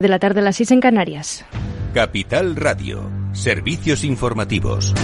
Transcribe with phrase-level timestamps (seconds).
[0.00, 1.44] de la tarde a las 6 en Canarias.
[1.92, 4.94] Capital Radio, servicios informativos.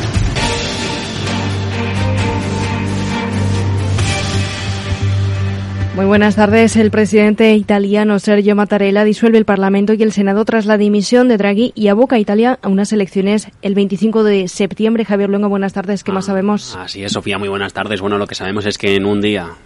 [5.97, 6.77] Muy buenas tardes.
[6.77, 11.39] El presidente italiano Sergio Mattarella disuelve el Parlamento y el Senado tras la dimisión de
[11.39, 15.05] Draghi y aboca a Italia a unas elecciones el 25 de septiembre.
[15.05, 16.05] Javier Luengo, buenas tardes.
[16.05, 16.77] ¿Qué más sabemos?
[16.77, 18.01] Así es, Sofía, muy buenas tardes.
[18.01, 19.57] Bueno, lo que sabemos es que en un día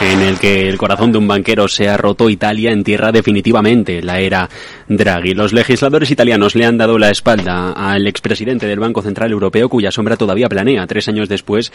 [0.00, 4.18] en el que el corazón de un banquero se ha roto, Italia entierra definitivamente la
[4.18, 4.48] era
[4.88, 5.34] Draghi.
[5.34, 9.92] Los legisladores italianos le han dado la espalda al expresidente del Banco Central Europeo, cuya
[9.92, 11.70] sombra todavía planea tres años después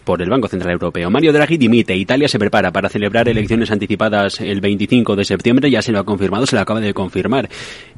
[0.00, 1.10] por el Banco Central Europeo.
[1.10, 1.96] Mario Draghi dimite.
[1.96, 5.70] Italia se prepara para celebrar elecciones anticipadas el 25 de septiembre.
[5.70, 7.48] Ya se lo ha confirmado, se lo acaba de confirmar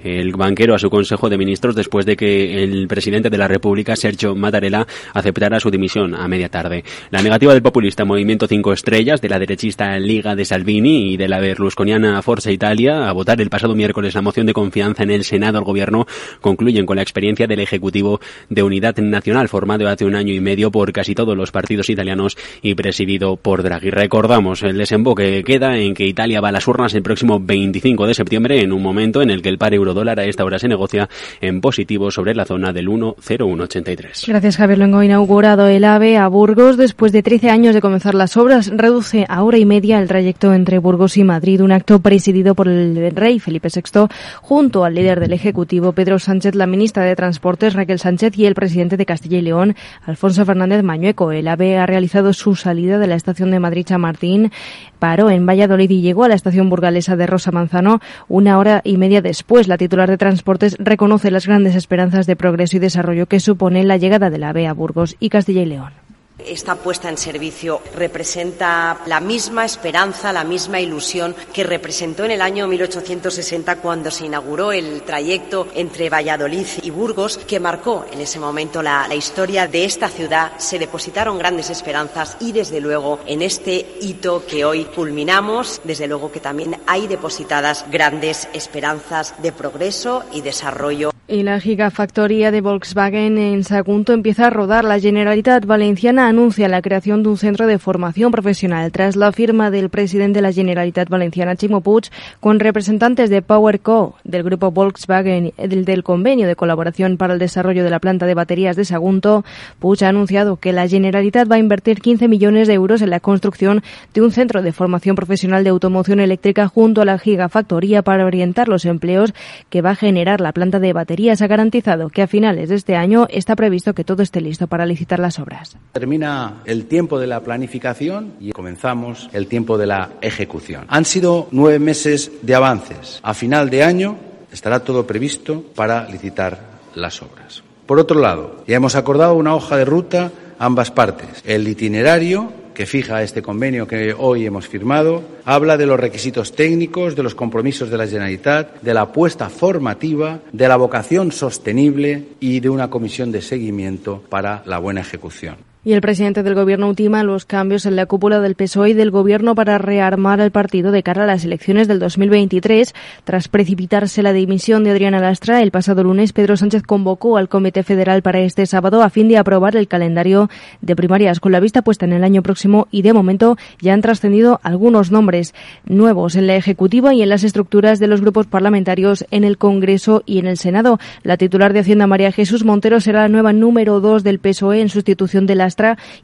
[0.02, 3.96] el banquero a su Consejo de Ministros después de que el presidente de la República,
[3.96, 6.84] Sergio Mattarella, aceptara su dimisión a media tarde.
[7.10, 11.28] La negativa del populista Movimiento Cinco Estrellas, de la derechista Liga de Salvini y de
[11.28, 15.24] la berlusconiana Forza Italia a votar el pasado miércoles la moción de confianza en el
[15.24, 16.06] Senado al gobierno
[16.40, 20.70] concluyen con la experiencia del Ejecutivo de Unidad Nacional formado hace un año y medio
[20.70, 23.90] por casi todos los partidos italianos y presidido por Draghi.
[23.90, 28.14] Recordamos, el desemboque queda en que Italia va a las urnas el próximo 25 de
[28.14, 31.08] septiembre en un momento en el que el par euro-dólar a esta hora se negocia
[31.40, 34.26] en positivo sobre la zona del 1,0183.
[34.26, 35.02] Gracias, Javier Luengo.
[35.02, 38.70] Inaugurado el AVE a Burgos después de 13 años de comenzar las obras.
[38.74, 42.68] Reduce a hora y media el trayecto entre Burgos y Madrid, un acto presidido por
[42.68, 44.08] el rey Felipe VI
[44.40, 48.54] junto al líder del Ejecutivo Pedro Sánchez, la ministra de Transportes Raquel Sánchez y el
[48.54, 51.32] presidente de Castilla y León Alfonso Fernández Mañueco.
[51.32, 54.50] El AVE ha realizado su salida de la estación de Madrid Chamartín,
[54.98, 58.96] paró en Valladolid y llegó a la estación burgalesa de Rosa Manzano una hora y
[58.96, 59.68] media después.
[59.68, 63.96] La titular de Transportes reconoce las grandes esperanzas de progreso y desarrollo que supone la
[63.96, 66.07] llegada de la AVE a Burgos y Castilla y León.
[66.44, 72.40] Esta puesta en servicio representa la misma esperanza, la misma ilusión que representó en el
[72.40, 78.38] año 1860 cuando se inauguró el trayecto entre Valladolid y Burgos, que marcó en ese
[78.38, 80.52] momento la, historia de esta ciudad.
[80.58, 86.30] Se depositaron grandes esperanzas y, desde luego, en este hito que hoy culminamos, desde luego
[86.30, 91.10] que también hay depositadas grandes esperanzas de progreso y desarrollo.
[91.30, 94.86] Y la gigafactoría de Volkswagen en Sagunto empieza a rodar.
[94.86, 99.70] La Generalitat Valenciana anuncia la creación de un centro de formación profesional tras la firma
[99.70, 102.04] del presidente de la Generalitat Valenciana, Chimo Puig,
[102.40, 107.84] con representantes de PowerCo, del grupo Volkswagen, del, del convenio de colaboración para el desarrollo
[107.84, 109.44] de la planta de baterías de Sagunto.
[109.80, 113.20] Puig ha anunciado que la Generalitat va a invertir 15 millones de euros en la
[113.20, 113.82] construcción
[114.14, 118.70] de un centro de formación profesional de automoción eléctrica junto a la gigafactoría para orientar
[118.70, 119.34] los empleos
[119.68, 122.94] que va a generar la planta de baterías ha garantizado que a finales de este
[122.94, 125.76] año está previsto que todo esté listo para licitar las obras.
[125.92, 130.84] Termina el tiempo de la planificación y comenzamos el tiempo de la ejecución.
[130.88, 133.18] Han sido nueve meses de avances.
[133.22, 134.16] A final de año
[134.52, 136.60] estará todo previsto para licitar
[136.94, 137.64] las obras.
[137.86, 141.42] Por otro lado, ya hemos acordado una hoja de ruta ambas partes.
[141.44, 147.16] El itinerario que fija este convenio que hoy hemos firmado, habla de los requisitos técnicos,
[147.16, 152.60] de los compromisos de la Generalitat, de la apuesta formativa, de la vocación sostenible y
[152.60, 155.56] de una comisión de seguimiento para la buena ejecución.
[155.88, 159.10] Y el presidente del Gobierno ultima los cambios en la cúpula del PSOE y del
[159.10, 162.94] Gobierno para rearmar el partido de cara a las elecciones del 2023.
[163.24, 167.84] Tras precipitarse la dimisión de Adriana Lastra, el pasado lunes Pedro Sánchez convocó al Comité
[167.84, 170.50] Federal para este sábado a fin de aprobar el calendario
[170.82, 174.02] de primarias con la vista puesta en el año próximo y de momento ya han
[174.02, 175.54] trascendido algunos nombres
[175.86, 180.22] nuevos en la Ejecutiva y en las estructuras de los grupos parlamentarios en el Congreso
[180.26, 180.98] y en el Senado.
[181.22, 184.90] La titular de Hacienda María Jesús Montero será la nueva número dos del PSOE en
[184.90, 185.54] sustitución de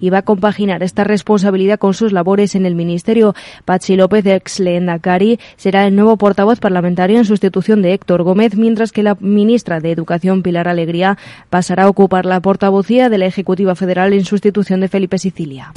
[0.01, 3.35] y va a compaginar esta responsabilidad con sus labores en el Ministerio.
[3.65, 4.61] Pachi López, ex
[5.01, 9.81] Cari, será el nuevo portavoz parlamentario en sustitución de Héctor Gómez, mientras que la ministra
[9.81, 11.19] de Educación, Pilar Alegría,
[11.51, 15.73] pasará a ocupar la portavocía de la Ejecutiva Federal en sustitución de Felipe Sicilia.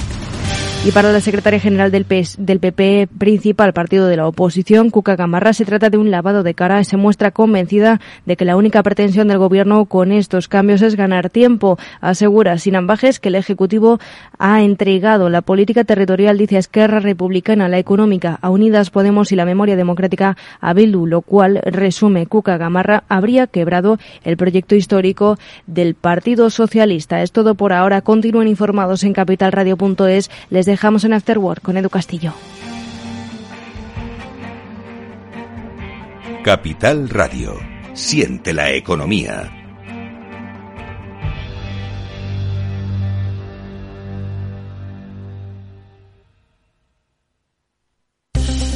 [0.84, 5.16] Y para la secretaria general del, PS, del PP, principal partido de la oposición, Cuca
[5.16, 8.56] Gamarra, se trata de un lavado de cara y se muestra convencida de que la
[8.56, 11.78] única pretensión del gobierno con estos cambios es ganar tiempo.
[12.00, 13.98] Asegura sin ambajes que el Ejecutivo
[14.38, 19.44] ha entregado la política territorial, dice Esquerra Republicana, la económica a Unidas Podemos y la
[19.44, 25.96] memoria democrática a Bildu, lo cual, resume Cuca Gamarra, habría quebrado el proyecto histórico del
[25.96, 27.20] Partido Socialista.
[27.20, 28.00] Es todo por ahora.
[28.00, 30.30] Continúen informados en capitalradio.es.
[30.50, 32.32] Les dejamos en Afterwork con Edu Castillo.
[36.44, 37.54] Capital Radio.
[37.94, 39.57] Siente la economía.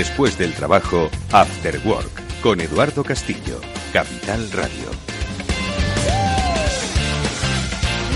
[0.00, 3.60] Después del trabajo, After Work, con Eduardo Castillo,
[3.92, 4.88] Capital Radio.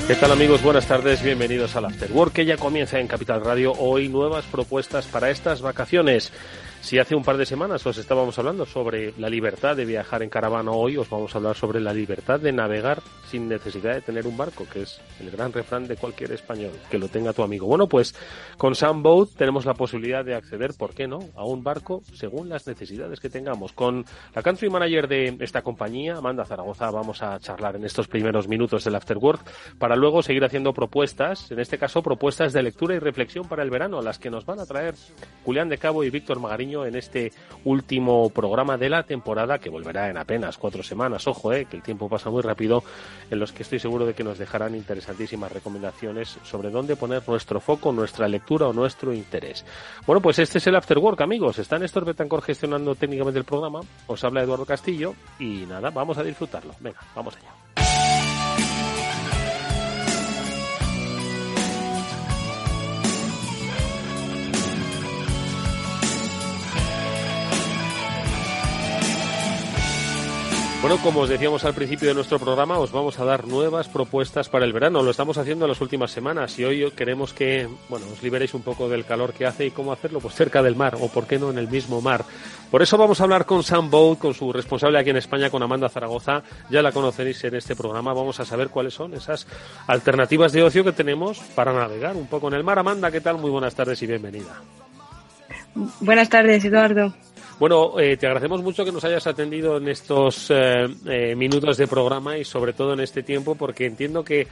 [0.07, 0.63] ¿Qué tal amigos?
[0.63, 3.73] Buenas tardes, bienvenidos al After Work que ya comienza en Capital Radio.
[3.73, 6.33] Hoy nuevas propuestas para estas vacaciones.
[6.85, 10.29] Si hace un par de semanas os estábamos hablando sobre la libertad de viajar en
[10.29, 14.27] caravana, hoy os vamos a hablar sobre la libertad de navegar sin necesidad de tener
[14.27, 17.67] un barco, que es el gran refrán de cualquier español, que lo tenga tu amigo.
[17.67, 18.15] Bueno, pues
[18.59, 22.67] con Sunboat tenemos la posibilidad de acceder, ¿por qué no?, a un barco según las
[22.67, 23.73] necesidades que tengamos.
[23.73, 24.05] Con
[24.35, 28.85] la country manager de esta compañía, Amanda Zaragoza, vamos a charlar en estos primeros minutos
[28.85, 29.41] del Afterwork
[29.79, 33.71] para luego seguir haciendo propuestas, en este caso propuestas de lectura y reflexión para el
[33.71, 34.95] verano, las que nos van a traer
[35.47, 37.33] Julián de Cabo y Víctor Magariño en este
[37.65, 41.27] último programa de la temporada que volverá en apenas cuatro semanas.
[41.29, 42.83] Ojo, eh, que el tiempo pasa muy rápido,
[43.31, 47.61] en los que estoy seguro de que nos dejarán interesantísimas recomendaciones sobre dónde poner nuestro
[47.61, 49.65] foco, nuestra lectura o nuestro interés.
[50.07, 51.59] Bueno, pues este es el Afterwork, amigos.
[51.59, 53.81] Está Néstor Betancor gestionando técnicamente el programa.
[54.07, 56.75] Os habla Eduardo Castillo y nada, vamos a disfrutarlo.
[56.81, 57.64] Venga, vamos allá.
[70.85, 74.51] Bueno, como os decíamos al principio de nuestro programa, os vamos a dar nuevas propuestas
[74.51, 75.03] para el verano.
[75.03, 78.61] Lo estamos haciendo en las últimas semanas y hoy queremos que, bueno, os liberéis un
[78.61, 81.39] poco del calor que hace y cómo hacerlo, pues cerca del mar o por qué
[81.39, 82.27] no en el mismo mar.
[82.71, 85.63] Por eso vamos a hablar con Sam Boat, con su responsable aquí en España, con
[85.63, 86.43] Amanda Zaragoza.
[86.69, 88.13] Ya la conoceréis en este programa.
[88.13, 89.47] Vamos a saber cuáles son esas
[89.87, 92.79] alternativas de ocio que tenemos para navegar un poco en el mar.
[92.79, 93.39] Amanda, ¿qué tal?
[93.39, 94.61] Muy buenas tardes y bienvenida.
[96.01, 97.15] Buenas tardes, Eduardo.
[97.59, 101.87] Bueno, eh, te agradecemos mucho que nos hayas atendido en estos eh, eh, minutos de
[101.87, 104.49] programa y sobre todo en este tiempo porque entiendo que,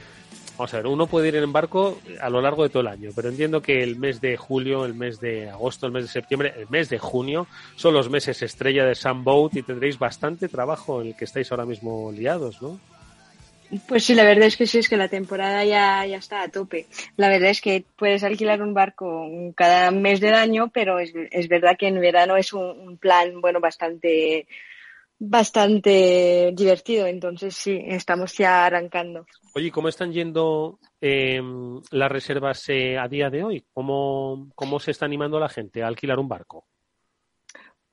[0.57, 3.09] vamos a ver, uno puede ir en barco a lo largo de todo el año,
[3.13, 6.53] pero entiendo que el mes de julio, el mes de agosto, el mes de septiembre,
[6.57, 7.45] el mes de junio
[7.75, 11.65] son los meses estrella de Sunboat y tendréis bastante trabajo en el que estáis ahora
[11.65, 12.79] mismo liados, ¿no?
[13.87, 16.49] Pues sí, la verdad es que sí, es que la temporada ya, ya está a
[16.49, 16.87] tope.
[17.17, 21.47] La verdad es que puedes alquilar un barco cada mes del año, pero es, es
[21.47, 24.47] verdad que en verano es un, plan, bueno, bastante,
[25.17, 27.07] bastante divertido.
[27.07, 29.25] Entonces sí, estamos ya arrancando.
[29.55, 31.41] Oye, ¿cómo están yendo eh,
[31.91, 33.65] las reservas eh, a día de hoy?
[33.73, 36.65] ¿Cómo, ¿Cómo se está animando la gente a alquilar un barco?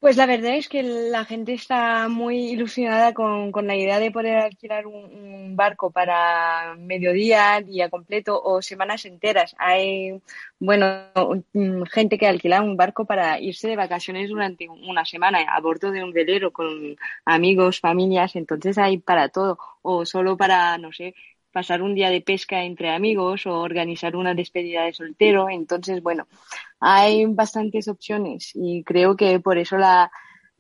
[0.00, 4.10] Pues la verdad es que la gente está muy ilusionada con, con la idea de
[4.10, 9.54] poder alquilar un, barco para mediodía, día completo o semanas enteras.
[9.58, 10.22] Hay,
[10.58, 10.86] bueno,
[11.90, 16.02] gente que alquila un barco para irse de vacaciones durante una semana a bordo de
[16.02, 19.58] un velero con amigos, familias, entonces hay para todo.
[19.82, 21.14] O solo para, no sé,
[21.52, 25.48] pasar un día de pesca entre amigos o organizar una despedida de soltero.
[25.50, 26.26] Entonces, bueno,
[26.80, 30.10] hay bastantes opciones y creo que por eso la,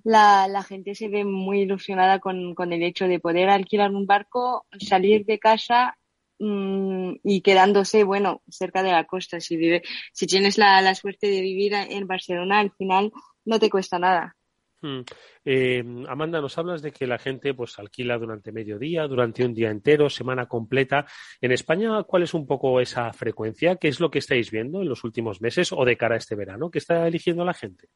[0.04, 4.06] la, la gente se ve muy ilusionada con, con, el hecho de poder alquilar un
[4.06, 5.96] barco, salir de casa
[6.38, 9.40] mmm, y quedándose, bueno, cerca de la costa.
[9.40, 9.82] Si, vive,
[10.12, 13.12] si tienes la, la suerte de vivir en Barcelona, al final
[13.44, 14.36] no te cuesta nada.
[14.82, 15.00] Hmm.
[15.44, 19.52] Eh, Amanda, nos hablas de que la gente pues alquila durante medio día, durante un
[19.52, 21.06] día entero, semana completa.
[21.40, 23.76] En España, ¿cuál es un poco esa frecuencia?
[23.76, 26.34] ¿Qué es lo que estáis viendo en los últimos meses o de cara a este
[26.34, 26.70] verano?
[26.70, 27.88] ¿Qué está eligiendo la gente?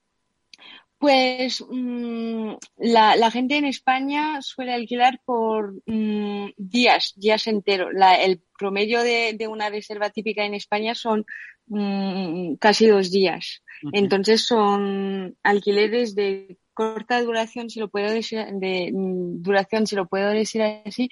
[0.99, 7.93] Pues mmm, la, la, gente en España suele alquilar por mmm, días, días enteros.
[7.93, 11.25] La, el promedio de, de, una reserva típica en España son
[11.67, 13.63] mmm, casi dos días.
[13.93, 20.07] Entonces son alquileres de corta duración, si lo puedo decir, de mm, duración, si lo
[20.07, 21.09] puedo decir así,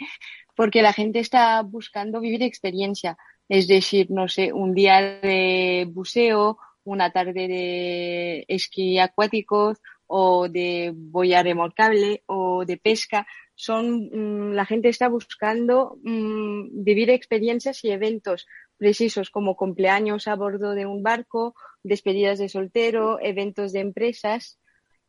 [0.57, 3.16] porque la gente está buscando vivir experiencia.
[3.49, 10.92] Es decir, no sé, un día de buceo, una tarde de esquí acuáticos o de
[10.95, 13.26] boya remolcable o de pesca.
[13.54, 20.35] Son, mm, la gente está buscando mm, vivir experiencias y eventos precisos como cumpleaños a
[20.35, 24.59] bordo de un barco, despedidas de soltero, eventos de empresas.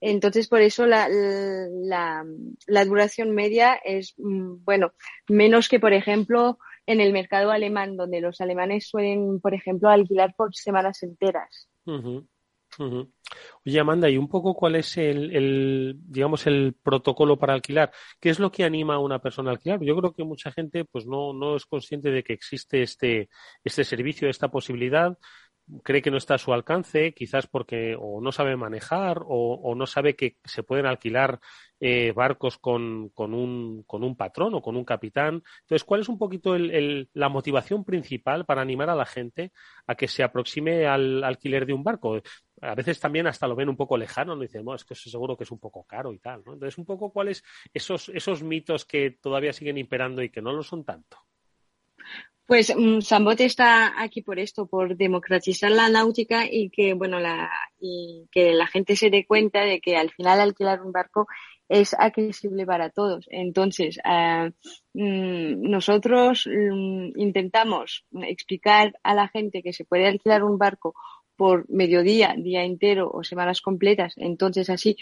[0.05, 2.25] Entonces, por eso la, la,
[2.67, 4.91] la duración media es, mm, bueno,
[5.29, 10.33] menos que, por ejemplo, en el mercado alemán, donde los alemanes suelen, por ejemplo, alquilar
[10.35, 11.69] por semanas enteras.
[13.65, 17.93] Oye, Amanda, ¿y un poco cuál es el, el, digamos, el protocolo para alquilar?
[18.19, 19.79] ¿Qué es lo que anima a una persona a alquilar?
[19.81, 23.29] Yo creo que mucha gente, pues, no, no es consciente de que existe este,
[23.63, 25.17] este servicio, esta posibilidad
[25.83, 29.87] cree que no está a su alcance, quizás porque o no sabe manejar o, no
[29.87, 31.39] sabe que se pueden alquilar
[31.79, 35.43] eh, barcos con, con, un, con un patrón o con un capitán.
[35.61, 39.51] Entonces, ¿cuál es un poquito el, la motivación principal para animar a la gente
[39.87, 42.21] a que se aproxime al alquiler de un barco?
[42.61, 45.43] A veces también hasta lo ven un poco lejano, no dicen, es que seguro que
[45.43, 46.43] es un poco caro y tal.
[46.45, 46.53] ¿no?
[46.53, 47.43] Entonces, un poco cuáles
[47.73, 51.17] esos, esos mitos que todavía siguen imperando y que no lo son tanto.
[52.45, 52.99] Pues um,
[53.39, 58.67] está aquí por esto, por democratizar la náutica y que, bueno, la, y que la
[58.67, 61.27] gente se dé cuenta de que al final alquilar un barco
[61.69, 63.25] es accesible para todos.
[63.29, 64.51] Entonces, uh,
[64.93, 70.93] nosotros mm, intentamos explicar a la gente que se puede alquilar un barco
[71.37, 74.13] por mediodía, día entero o semanas completas.
[74.17, 74.97] Entonces, así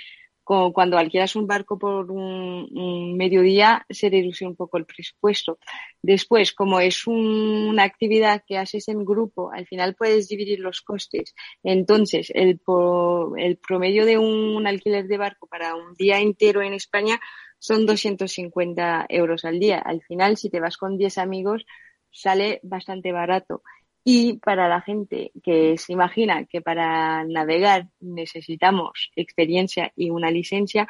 [0.73, 5.59] cuando alquilas un barco por un, mediodía se reduce un poco el presupuesto.
[6.01, 11.33] Después, como es una actividad que haces en grupo, al final puedes dividir los costes.
[11.63, 17.19] Entonces, el, promedio de un alquiler de barco para un día entero en España
[17.57, 19.77] son 250 euros al día.
[19.77, 21.65] Al final, si te vas con 10 amigos,
[22.11, 23.63] sale bastante barato.
[24.03, 30.87] Y para la gente que se imagina que para navegar necesitamos experiencia y una licencia,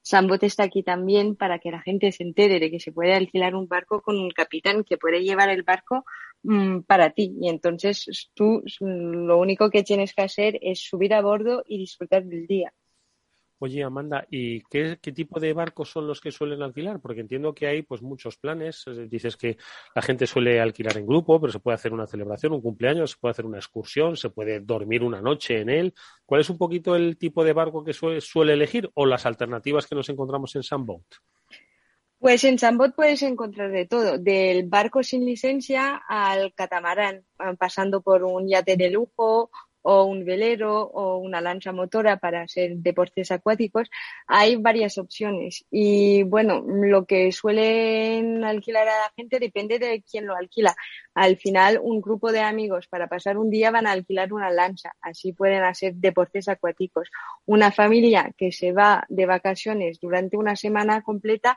[0.00, 3.56] Sambot está aquí también para que la gente se entere de que se puede alquilar
[3.56, 6.04] un barco con un capitán que puede llevar el barco
[6.44, 7.36] mm, para ti.
[7.40, 12.24] Y entonces tú lo único que tienes que hacer es subir a bordo y disfrutar
[12.24, 12.72] del día.
[13.58, 17.00] Oye, Amanda, ¿y qué, tipo de barcos son los que suelen alquilar?
[17.00, 18.84] Porque entiendo que hay pues muchos planes.
[19.08, 19.56] Dices que
[19.94, 23.16] la gente suele alquilar en grupo, pero se puede hacer una celebración, un cumpleaños, se
[23.18, 25.94] puede hacer una excursión, se puede dormir una noche en él.
[26.26, 29.94] ¿Cuál es un poquito el tipo de barco que suele, elegir o las alternativas que
[29.94, 31.06] nos encontramos en Sunboat?
[32.18, 37.24] Pues en Sunboat puedes encontrar de todo, del barco sin licencia al catamarán,
[37.58, 39.50] pasando por un yate de lujo
[39.88, 43.88] o un velero o una lancha motora para hacer deportes acuáticos,
[44.26, 45.64] hay varias opciones.
[45.70, 50.74] Y bueno, lo que suelen alquilar a la gente depende de quién lo alquila.
[51.14, 54.92] Al final, un grupo de amigos para pasar un día van a alquilar una lancha,
[55.00, 57.08] así pueden hacer deportes acuáticos.
[57.44, 61.56] Una familia que se va de vacaciones durante una semana completa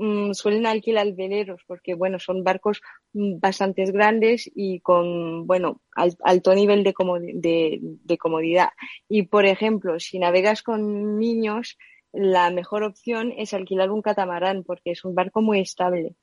[0.00, 2.80] Mm, suelen alquilar veleros porque, bueno, son barcos
[3.12, 8.68] mm, bastante grandes y con, bueno, alto nivel de, comodidad.
[9.08, 11.78] Y, por ejemplo, si navegas con niños,
[12.12, 16.14] la mejor opción es alquilar un catamarán porque es un barco muy estable.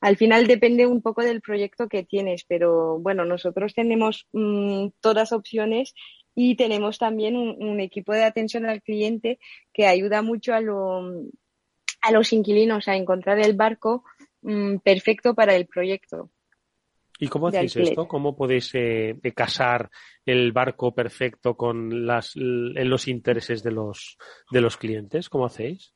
[0.00, 5.32] Al final depende un poco del proyecto que tienes, pero bueno, nosotros tenemos mm, todas
[5.32, 5.94] opciones
[6.34, 9.38] y tenemos también un, equipo de atención al cliente
[9.72, 10.60] que ayuda mucho a
[12.02, 14.04] a los inquilinos a encontrar el barco
[14.46, 16.30] mm, perfecto para el proyecto.
[17.18, 18.06] ¿Y cómo hacéis esto?
[18.06, 19.90] ¿Cómo podéis eh, casar
[20.24, 24.18] el barco perfecto con las, los intereses de los,
[24.50, 25.28] de los clientes?
[25.28, 25.94] ¿Cómo hacéis?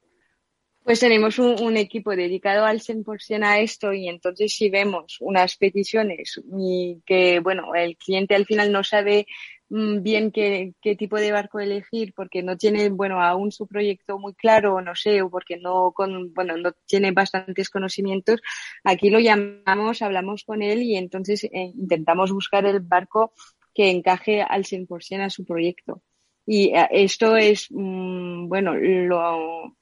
[0.82, 5.56] Pues tenemos un, un, equipo dedicado al 100% a esto y entonces si vemos unas
[5.56, 9.26] peticiones y que, bueno, el cliente al final no sabe
[9.70, 14.34] bien qué, qué, tipo de barco elegir porque no tiene, bueno, aún su proyecto muy
[14.34, 18.40] claro, no sé, o porque no, con, bueno, no tiene bastantes conocimientos,
[18.82, 23.32] aquí lo llamamos, hablamos con él y entonces eh, intentamos buscar el barco
[23.72, 26.02] que encaje al 100% a su proyecto.
[26.44, 29.76] Y eh, esto es, mm, bueno, lo,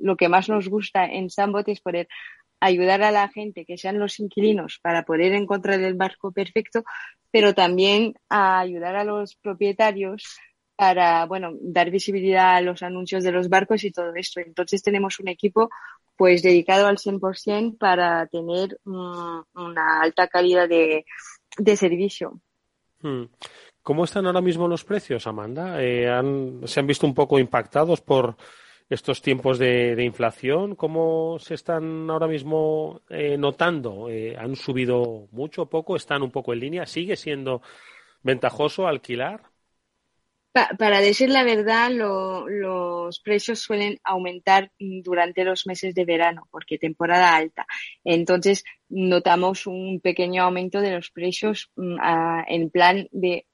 [0.00, 2.08] lo que más nos gusta en Sambot es poder
[2.60, 6.82] ayudar a la gente, que sean los inquilinos, para poder encontrar el barco perfecto,
[7.34, 10.38] pero también a ayudar a los propietarios
[10.76, 14.38] para, bueno, dar visibilidad a los anuncios de los barcos y todo esto.
[14.38, 15.68] Entonces tenemos un equipo
[16.14, 21.04] pues dedicado al 100% para tener mm, una alta calidad de,
[21.76, 22.40] servicio.
[23.00, 23.24] Hmm.
[23.82, 25.82] ¿Cómo están ahora mismo los precios, Amanda?
[25.82, 26.06] Eh,
[26.66, 28.36] ¿Se han visto un poco impactados por
[28.88, 34.08] estos tiempos de, inflación, ¿cómo se están ahora mismo eh, notando?
[34.10, 35.96] Eh, ¿Han subido mucho, poco?
[35.96, 36.86] ¿Están un poco en línea?
[36.86, 37.62] ¿Sigue siendo
[38.22, 39.42] ventajoso alquilar?
[40.78, 47.34] para decir la verdad, los precios suelen aumentar durante los meses de verano, porque temporada
[47.34, 47.66] alta.
[48.04, 51.96] Entonces, notamos un pequeño aumento de los precios mm,
[52.46, 53.46] en plan de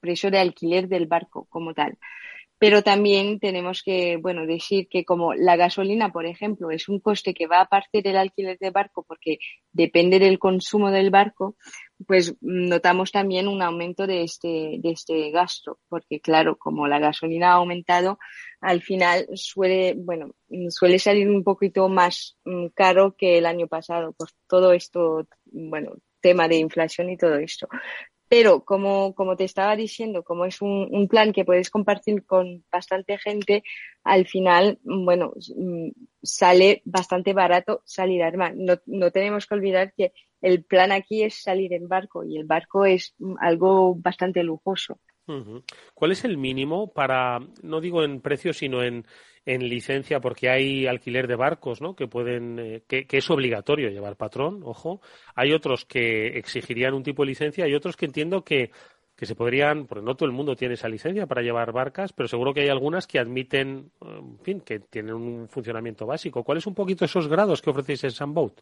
[0.00, 1.98] precio de alquiler del barco como tal.
[2.58, 7.34] Pero también tenemos que, bueno, decir que como la gasolina, por ejemplo, es un coste
[7.34, 9.38] que va a partir del alquiler de barco porque
[9.72, 11.56] depende del consumo del barco,
[12.06, 17.50] pues notamos también un aumento de este, de este gasto, porque claro, como la gasolina
[17.50, 18.18] ha aumentado,
[18.60, 20.30] al final suele, bueno,
[20.70, 25.92] suele salir un poquito más mm, caro que el año pasado por todo esto, bueno,
[26.20, 27.68] tema de inflación y todo esto.
[28.28, 33.18] Pero como, como te estaba diciendo, como es un, plan que puedes compartir con bastante
[33.18, 33.62] gente,
[34.02, 35.90] al final, bueno, mm,
[36.22, 38.54] sale bastante barato salir a armar.
[38.56, 42.44] No, no tenemos que olvidar que el plan aquí es salir en barco y el
[42.44, 44.98] barco es mm, algo bastante lujoso.
[45.94, 49.04] ¿Cuál es el mínimo para, no digo en precio, sino en,
[49.46, 51.94] en licencia porque hay alquiler de barcos, ¿no?
[51.94, 55.00] Que pueden, eh, que, es obligatorio llevar patrón, ojo.
[55.34, 58.70] Hay otros que exigirían un tipo de licencia y otros que entiendo que,
[59.14, 62.28] que se podrían, porque no todo el mundo tiene esa licencia para llevar barcas, pero
[62.28, 66.42] seguro que hay algunas que admiten, en fin, que tienen un funcionamiento básico.
[66.42, 68.60] ¿Cuáles un poquito esos grados que ofrecéis en Sunboat?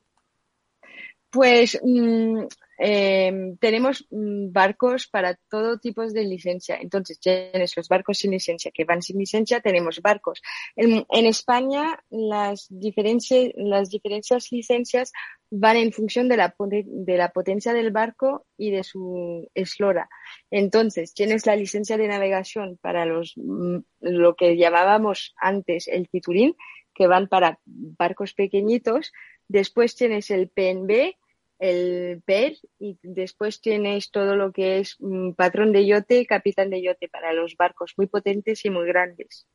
[1.31, 2.45] Pues mm,
[2.79, 6.79] em, tenemos mm, barcos para todo tipo de licencia.
[6.81, 10.43] Entonces, tienes los barcos sin licencia que van sin licencia, tenemos barcos.
[10.77, 15.13] En, España, las, diferencias, las diferentes licencias
[15.51, 20.09] van en función de la, de la potencia del barco y de su eslora.
[20.51, 26.57] Entonces, tienes la licencia de navegación para los, mm, lo que llamábamos antes el titurín,
[26.95, 29.13] que van para barcos pequeñitos.
[29.49, 31.17] Después tienes el PNB,
[31.59, 36.83] el PER y después tienes todo lo que es mm, patrón de yote, capitán de
[36.83, 39.47] yote para los barcos muy potentes y muy grandes.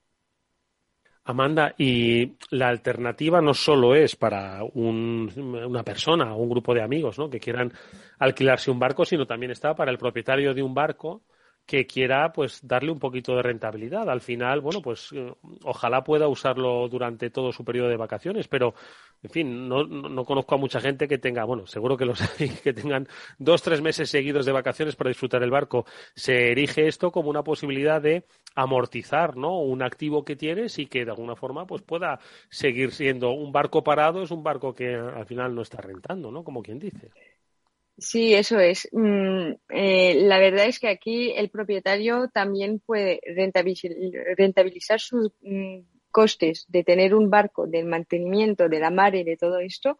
[1.26, 7.20] Amanda, y la alternativa no solo es para una persona o un grupo de amigos
[7.20, 7.30] ¿no?
[7.30, 7.72] que quieran
[8.18, 11.22] alquilarse un barco, sino también está para el propietario de un barco
[11.70, 14.10] que quiera pues darle un poquito de rentabilidad.
[14.10, 15.32] Al final, bueno, pues eh,
[15.66, 18.74] ojalá pueda usarlo durante todo su periodo de vacaciones, pero
[19.22, 22.50] en fin, no, no, conozco a mucha gente que tenga, bueno, seguro que los hay,
[22.50, 25.86] que tengan dos, tres meses seguidos de vacaciones para disfrutar el barco.
[26.16, 29.60] Se erige esto como una posibilidad de amortizar, ¿no?
[29.60, 33.84] Un activo que tienes y que de alguna forma pues pueda seguir siendo un barco
[33.84, 36.44] parado, es un barco que al final no está rentando, ¿no?
[36.44, 37.12] Como quien dice.
[37.98, 38.88] Sí, eso es.
[38.94, 43.20] Mm, eh, la verdad es que aquí el propietario también puede
[44.38, 45.80] rentabilizar, sus mm,
[46.12, 49.98] costes de tener un barco, del mantenimiento, de la mar y de todo esto,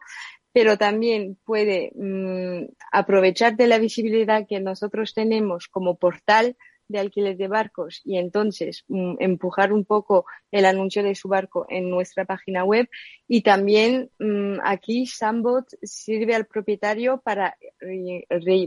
[0.52, 6.56] pero también puede mm, aprovechar de la visibilidad que nosotros tenemos como portal
[6.90, 11.66] de alquiler de barcos y entonces mm, empujar un poco el anuncio de su barco
[11.68, 12.88] en nuestra página web.
[13.28, 17.56] Y también mm, aquí Sambot sirve al propietario para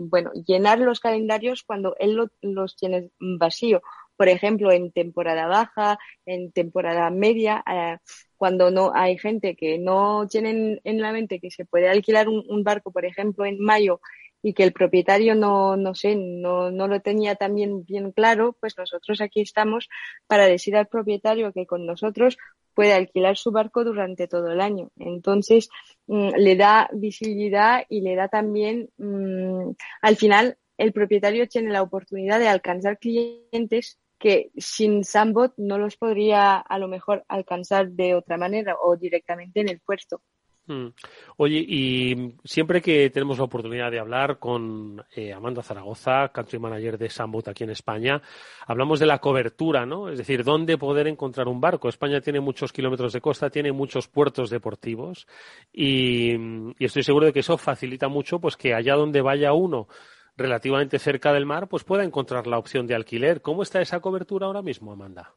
[0.02, 3.82] bueno llenar los calendarios cuando él los tiene vacío
[4.18, 7.98] por ejemplo en temporada baja en temporada media eh,
[8.38, 12.64] cuando no hay gente que no tienen en la mente que se puede alquilar un
[12.64, 14.00] barco por ejemplo en mayo
[14.44, 18.78] y que el propietario no, no sé, no, no lo tenía también bien claro, pues
[18.78, 19.88] nosotros aquí estamos
[20.28, 22.38] para decir al propietario que con nosotros
[22.74, 24.92] puede alquilar su barco durante todo el año.
[24.98, 25.70] Entonces,
[26.08, 29.72] mm, le da visibilidad y le da también, mm,
[30.02, 35.98] al final, el propietario tiene la oportunidad de alcanzar clientes que sin Sambot no los
[35.98, 40.22] podría a lo mejor alcanzar de otra manera o directamente en el puerto.
[40.66, 40.88] Mm.
[41.36, 46.98] Oye, y siempre que tenemos la oportunidad de hablar con eh, Amanda Zaragoza, country manager
[46.98, 48.22] de Sambot aquí en España,
[48.66, 50.08] hablamos de la cobertura, ¿no?
[50.08, 51.90] Es decir, dónde poder encontrar un barco.
[51.90, 55.28] España tiene muchos kilómetros de costa, tiene muchos puertos deportivos
[55.74, 56.32] y,
[56.80, 59.90] y estoy seguro de que eso facilita mucho, pues que allá donde vaya uno
[60.36, 63.42] relativamente cerca del mar, pues pueda encontrar la opción de alquiler.
[63.42, 65.36] ¿Cómo está esa cobertura ahora mismo, Amanda?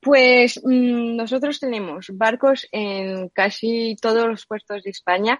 [0.00, 5.38] Pues mm, nosotros tenemos barcos en casi todos los puertos de España.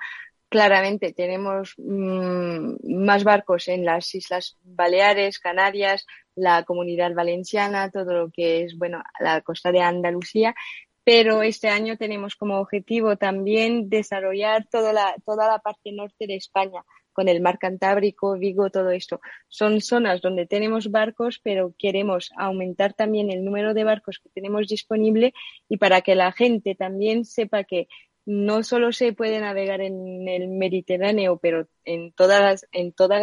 [0.51, 8.31] Claramente tenemos mm, más barcos en las Islas Baleares, Canarias, la Comunidad Valenciana, todo lo
[8.31, 10.55] que es, bueno, la costa de Andalucía.
[11.05, 16.37] Pero este año tenemos como objetivo también desarrollar toda la, toda la parte norte de
[16.37, 19.21] España, con el mar Cantábrico, Vigo, todo esto.
[19.49, 24.69] Son zonas donde tenemos barcos, pero queremos aumentar también el número de barcos que tenemos
[24.69, 25.33] disponible
[25.69, 27.89] y para que la gente también sepa que
[28.27, 33.19] no solo se puede navegar en el Mediterráneo, pero en, todas en toda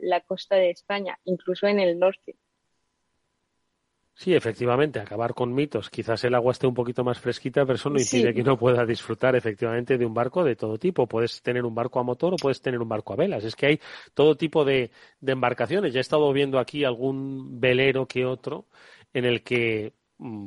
[0.00, 2.36] la costa de España, incluso en el norte.
[4.14, 5.88] Sí, efectivamente, acabar con mitos.
[5.90, 8.84] Quizás el agua esté un poquito más fresquita, pero eso no impide que no pueda
[8.84, 11.08] disfrutar efectivamente de un barco de todo tipo.
[11.08, 13.42] Puedes tener un barco a motor o puedes tener un barco a velas.
[13.42, 13.80] Es que hay
[14.14, 15.92] todo tipo de, de embarcaciones.
[15.92, 18.68] Ya he estado viendo aquí algún velero que otro
[19.12, 19.94] en el que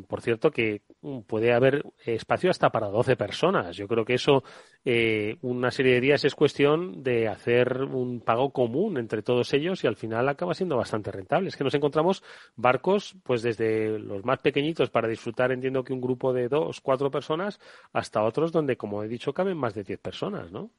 [0.07, 3.75] por cierto, que mm, puede haber espacio hasta para 12 personas.
[3.75, 4.43] Yo creo que eso,
[4.85, 9.83] eh, una serie de días es cuestión de hacer un pago común entre todos ellos
[9.83, 11.49] y al final acaba siendo bastante rentable.
[11.49, 12.23] Es que nos encontramos
[12.55, 17.11] barcos, pues desde los más pequeñitos para disfrutar, entiendo que un grupo de dos, cuatro
[17.11, 17.59] personas,
[17.91, 20.71] hasta otros donde, como he dicho, caben más de 10 personas, ¿no?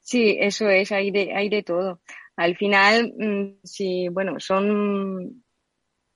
[0.00, 2.00] Sí, eso es, hay de, hay de todo.
[2.36, 5.42] Al final, mm, sí, bueno, son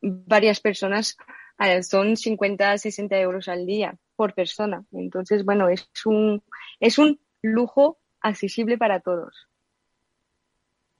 [0.01, 1.17] varias personas
[1.83, 4.85] son 50, 60 euros al día por persona.
[4.93, 6.43] Entonces, bueno, es un,
[6.81, 9.50] es un lujo accesible para todos.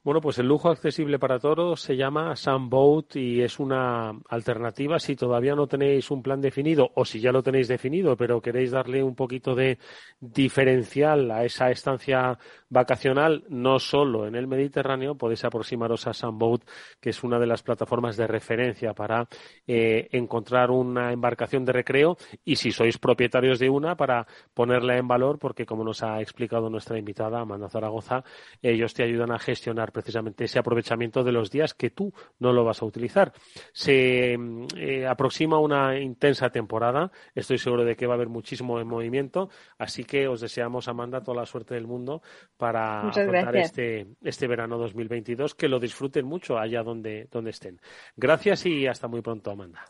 [0.03, 4.99] Bueno, pues el lujo accesible para todos se llama Sunboat y es una alternativa.
[4.99, 8.71] Si todavía no tenéis un plan definido o si ya lo tenéis definido, pero queréis
[8.71, 9.79] darle un poquito de
[10.19, 12.39] diferencial a esa estancia
[12.71, 16.63] vacacional, no solo en el Mediterráneo, podéis aproximaros a Sunboat,
[16.99, 19.29] que es una de las plataformas de referencia para
[19.67, 22.17] eh, encontrar una embarcación de recreo.
[22.43, 26.71] Y si sois propietarios de una para ponerla en valor, porque como nos ha explicado
[26.71, 28.25] nuestra invitada Amanda Zaragoza,
[28.63, 32.65] ellos te ayudan a gestionar precisamente ese aprovechamiento de los días que tú no lo
[32.65, 33.33] vas a utilizar.
[33.73, 34.37] Se
[34.77, 40.05] eh, aproxima una intensa temporada, estoy seguro de que va a haber muchísimo movimiento, así
[40.05, 42.23] que os deseamos, Amanda, toda la suerte del mundo
[42.57, 47.81] para afrontar este, este verano 2022, que lo disfruten mucho allá donde, donde estén.
[48.17, 49.85] Gracias y hasta muy pronto, Amanda.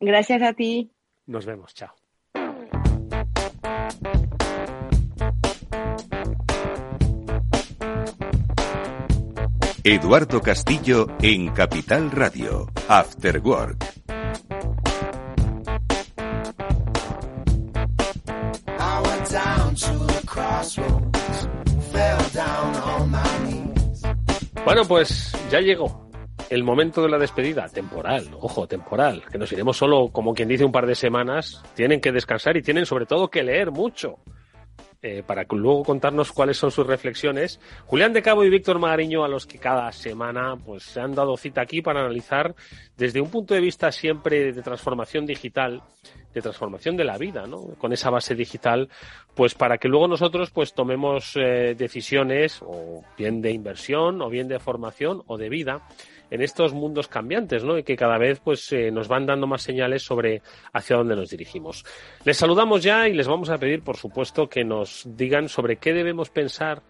[0.00, 0.90] Gracias a ti.
[1.26, 2.01] Nos vemos, chao.
[9.84, 13.84] Eduardo Castillo en Capital Radio, After Work.
[24.64, 26.08] Bueno, pues ya llegó
[26.48, 30.64] el momento de la despedida, temporal, ojo, temporal, que nos iremos solo, como quien dice,
[30.64, 31.60] un par de semanas.
[31.74, 34.20] Tienen que descansar y tienen sobre todo que leer mucho.
[35.04, 37.58] Eh, para luego contarnos cuáles son sus reflexiones.
[37.86, 41.36] Julián de Cabo y Víctor Magariño, a los que cada semana pues, se han dado
[41.36, 42.54] cita aquí para analizar
[42.96, 45.82] desde un punto de vista siempre de transformación digital,
[46.32, 47.62] de transformación de la vida, ¿no?
[47.78, 48.88] Con esa base digital,
[49.34, 54.46] pues para que luego nosotros pues tomemos eh, decisiones o bien de inversión o bien
[54.46, 55.82] de formación o de vida
[56.32, 57.76] en estos mundos cambiantes, ¿no?
[57.76, 60.40] Y que cada vez pues eh, nos van dando más señales sobre
[60.72, 61.84] hacia dónde nos dirigimos.
[62.24, 65.92] Les saludamos ya y les vamos a pedir, por supuesto, que nos digan sobre qué
[65.92, 66.82] debemos pensar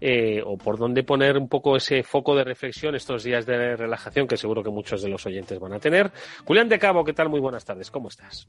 [0.00, 4.28] eh, o por dónde poner un poco ese foco de reflexión estos días de relajación
[4.28, 6.12] que seguro que muchos de los oyentes van a tener.
[6.44, 7.28] Julián de Cabo, ¿qué tal?
[7.28, 8.48] Muy buenas tardes, ¿cómo estás?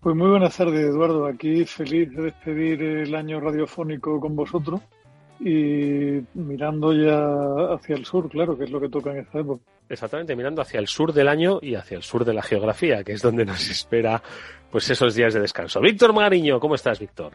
[0.00, 1.24] Pues muy buenas tardes, Eduardo.
[1.26, 4.80] Aquí feliz de despedir el año radiofónico con vosotros
[5.40, 9.62] y mirando ya hacia el sur, claro, que es lo que toca en esta época.
[9.88, 13.12] Exactamente, mirando hacia el sur del año y hacia el sur de la geografía, que
[13.12, 14.22] es donde nos espera
[14.70, 15.80] pues esos días de descanso.
[15.80, 17.32] Víctor Mariño, ¿cómo estás, Víctor?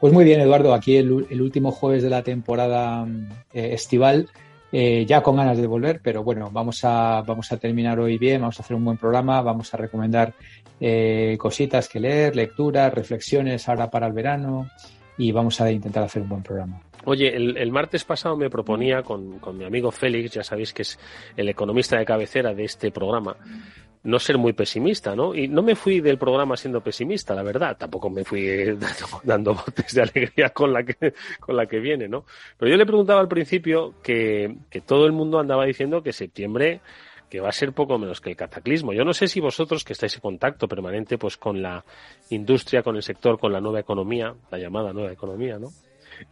[0.00, 3.06] Pues muy bien, Eduardo, aquí el, último jueves de la temporada
[3.52, 4.28] eh, estival,
[4.72, 8.40] eh, ya con ganas de volver, pero bueno, vamos a, vamos a terminar hoy bien,
[8.40, 10.34] vamos a hacer un buen programa, vamos a recomendar
[10.80, 14.68] eh, cositas que leer, lecturas, reflexiones ahora para el verano
[15.16, 16.80] y vamos a intentar hacer un buen programa.
[17.06, 20.98] Oye, el, martes pasado me proponía con, mi amigo Félix, ya sabéis que es
[21.36, 23.36] el economista de cabecera de este programa,
[24.04, 25.34] no ser muy pesimista, ¿no?
[25.34, 27.76] Y no me fui del programa siendo pesimista, la verdad.
[27.78, 32.08] Tampoco me fui dando, dando botes de alegría con la que, con la que viene,
[32.08, 32.24] ¿no?
[32.58, 36.80] Pero yo le preguntaba al principio que, que todo el mundo andaba diciendo que septiembre
[37.30, 38.92] que va a ser poco menos que el cataclismo.
[38.92, 41.84] Yo no sé si vosotros que estáis en contacto permanente pues con la
[42.30, 45.70] industria, con el sector, con la nueva economía, la llamada nueva economía, ¿no?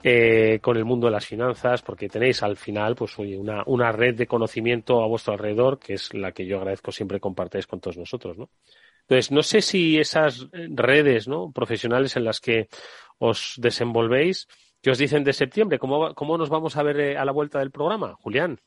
[0.02, 4.14] Eh, con el mundo de las finanzas, porque tenéis al final pues una, una red
[4.16, 7.96] de conocimiento a vuestro alrededor, que es la que yo agradezco siempre compartáis con todos
[7.96, 8.50] nosotros, ¿no?
[9.02, 11.50] Entonces, no sé si esas redes ¿no?
[11.52, 12.68] profesionales en las que
[13.18, 14.48] os desenvolvéis,
[14.80, 17.58] que os dicen de septiembre, ¿cómo, cómo nos vamos a ver eh, a la vuelta
[17.58, 18.58] del programa, Julián?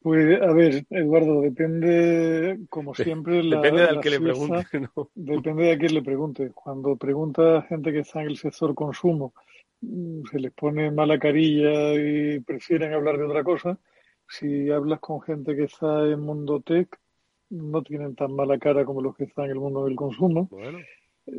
[0.00, 4.66] Pues a ver, Eduardo, depende, como siempre, la, depende de que le pregunte.
[5.14, 6.50] Depende de a quién le pregunte.
[6.54, 9.34] Cuando pregunta a gente que está en el sector consumo
[9.80, 13.78] se les pone mala carilla y prefieren hablar de otra cosa.
[14.28, 16.88] Si hablas con gente que está en mundo tech,
[17.50, 20.48] no tienen tan mala cara como los que están en el mundo del consumo.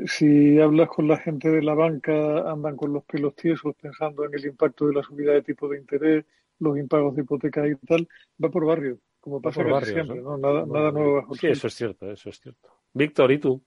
[0.06, 4.34] Si hablas con la gente de la banca, andan con los pelos tiesos pensando en
[4.34, 6.26] el impacto de la subida de tipo de interés,
[6.60, 8.08] los impagos de hipoteca y tal,
[8.44, 10.38] va por barrio, como pasa siempre, ¿no?
[10.38, 12.70] Nada, nada nuevo bajo Sí, eso es cierto, eso es cierto.
[12.94, 13.62] Víctor, ¿y tú?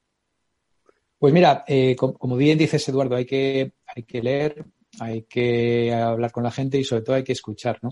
[1.20, 4.64] Pues mira, eh, como bien dices, Eduardo, hay que, hay que leer,
[5.00, 7.90] hay que hablar con la gente y sobre todo hay que escuchar, ¿no?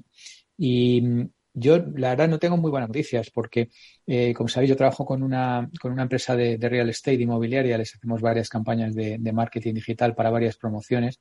[0.56, 3.68] Y mm, yo, la verdad, no tengo muy buenas noticias porque,
[4.06, 7.94] eh, como sabéis, yo trabajo con una, con una empresa de, real estate inmobiliaria, les
[7.94, 11.20] hacemos varias campañas de, marketing digital para varias promociones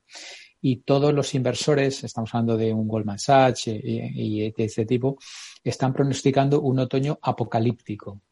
[0.62, 5.18] y todos los inversores, estamos hablando de un Goldman Sachs y, de ese tipo,
[5.62, 8.22] están pronosticando un otoño apocalíptico,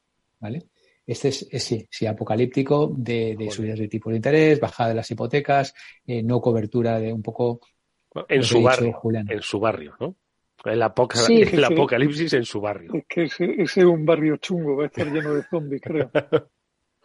[0.40, 0.70] ¿vale?
[1.06, 5.72] Este es, sí, sí, apocalíptico de, subidas de tipo de interés, bajada de las hipotecas,
[6.04, 7.60] eh, no cobertura de un poco.
[8.28, 10.16] En su barrio, en su barrio, ¿no?
[10.64, 12.92] El, apocalipsis en su barrio.
[12.94, 16.10] Es que ese, es un barrio chungo, va a estar lleno de zombies, creo.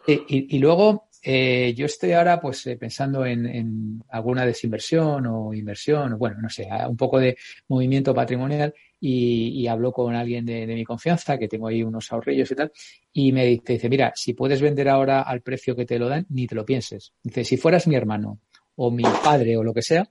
[0.06, 6.18] y, luego, eh, yo estoy ahora pues eh, pensando en, alguna desinversión o inversión, o
[6.18, 7.36] bueno, no sé, un poco de
[7.68, 12.54] movimiento patrimonial y, hablo con alguien de, mi confianza, que tengo ahí unos ahorrillos y
[12.54, 12.72] tal,
[13.12, 16.24] y me dice, dice, mira, si puedes vender ahora al precio que te lo dan,
[16.30, 17.12] ni te lo pienses.
[17.20, 18.38] Dice, si fueras mi hermano
[18.76, 20.08] o mi padre o lo que sea,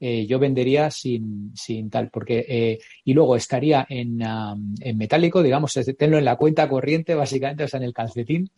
[0.00, 5.72] eh, yo vendería sin, sin tal, porque eh, y luego estaría en, en metálico, digamos,
[5.96, 8.50] tenlo en la cuenta corriente, básicamente, o sea, en el calcetín,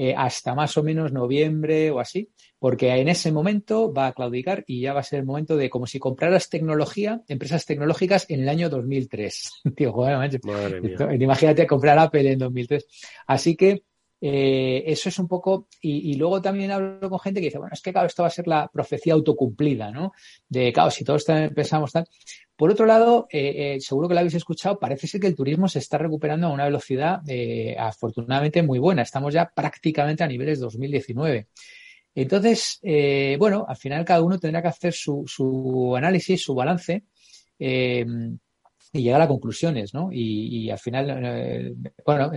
[0.00, 4.62] eh, hasta más o menos noviembre o así, porque en ese momento va a claudicar
[4.64, 8.42] y ya va a ser el momento de como si compraras tecnología, empresas tecnológicas en
[8.42, 9.50] el año 2003.
[9.76, 10.40] Tío, joder,
[11.20, 12.86] imagínate comprar Apple en 2003.
[13.26, 13.82] Así que
[14.20, 17.80] eh, eso es un poco, y, luego también hablo con gente que dice, bueno, es
[17.80, 20.12] que claro, esto va a ser la profecía autocumplida, ¿no?
[20.48, 22.06] De, claro, si todos pensamos tal.
[22.56, 25.68] Por otro lado, eh, eh, seguro que lo habéis escuchado, parece ser que el turismo
[25.68, 27.20] se está recuperando a una velocidad
[27.78, 29.02] afortunadamente muy buena.
[29.02, 31.46] Estamos ya prácticamente a niveles 2019.
[32.14, 32.80] Entonces,
[33.38, 37.04] bueno, al final cada uno tendrá que hacer su, su análisis, su balance
[38.92, 40.08] y llegar a conclusiones, ¿no?
[40.10, 41.74] Y, al final, eh,
[42.04, 42.30] bueno,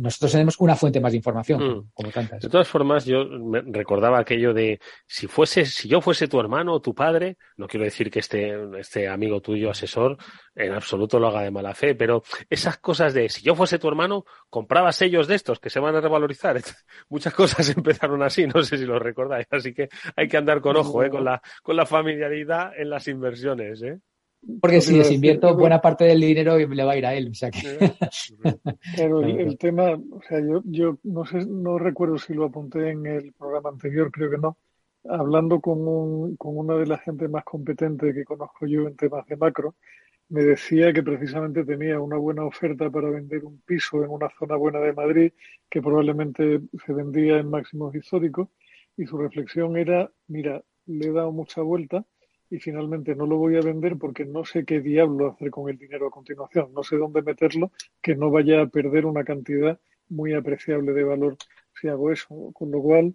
[0.00, 1.90] nosotros tenemos una fuente más de información, mm.
[1.92, 2.42] como tantas.
[2.42, 3.24] De todas formas, yo
[3.66, 7.84] recordaba aquello de si fuese, si yo fuese tu hermano o tu padre, no quiero
[7.84, 10.16] decir que este, este amigo tuyo, asesor,
[10.54, 13.88] en absoluto lo haga de mala fe, pero esas cosas de si yo fuese tu
[13.88, 16.56] hermano, compraba sellos de estos que se van a revalorizar.
[17.08, 20.76] Muchas cosas empezaron así, no sé si lo recordáis, así que hay que andar con
[20.76, 21.10] ojo, ¿eh?
[21.10, 23.98] con la, con la familiaridad en las inversiones, ¿eh?
[24.60, 27.30] Porque si les invierto buena parte del dinero le va a ir a él.
[27.30, 27.50] O sea
[28.96, 33.06] Pero el, tema, o sea, yo, yo no sé, no recuerdo si lo apunté en
[33.06, 34.56] el programa anterior, creo que no.
[35.08, 39.26] Hablando con, un, con una de las gente más competentes que conozco yo en temas
[39.26, 39.74] de macro,
[40.28, 44.56] me decía que precisamente tenía una buena oferta para vender un piso en una zona
[44.56, 45.32] buena de Madrid
[45.70, 48.48] que probablemente se vendía en máximos históricos
[48.96, 52.04] y su reflexión era, mira, le he dado mucha vuelta
[52.50, 55.78] y finalmente no lo voy a vender porque no sé qué diablo hacer con el
[55.78, 59.78] dinero a continuación, no sé dónde meterlo, que no vaya a perder una cantidad
[60.08, 61.36] muy apreciable de valor
[61.80, 62.52] si hago eso.
[62.52, 63.14] Con lo cual,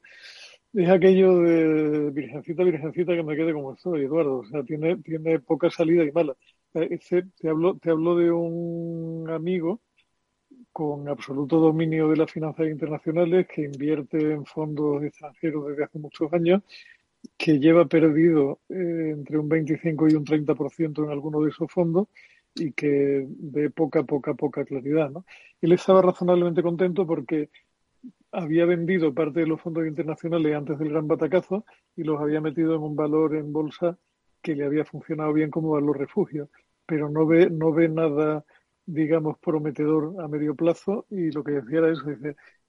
[0.73, 4.39] es aquello de virgencita, virgencita que me quede como estoy, Eduardo.
[4.39, 6.35] O sea, tiene, tiene poca salida y mala.
[6.73, 9.81] Ese, te hablo, te hablo de un amigo
[10.71, 16.31] con absoluto dominio de las finanzas internacionales que invierte en fondos extranjeros desde hace muchos
[16.31, 16.61] años
[17.37, 22.07] que lleva perdido eh, entre un 25 y un 30% en alguno de esos fondos
[22.55, 25.09] y que ve poca, poca, poca claridad.
[25.09, 25.25] ¿no?
[25.61, 27.49] Él estaba razonablemente contento porque
[28.31, 32.75] había vendido parte de los fondos internacionales antes del gran batacazo y los había metido
[32.75, 33.97] en un valor en bolsa
[34.41, 36.49] que le había funcionado bien como valor refugio,
[36.85, 38.43] pero no ve, no ve nada,
[38.85, 42.03] digamos, prometedor a medio plazo y lo que decía era eso,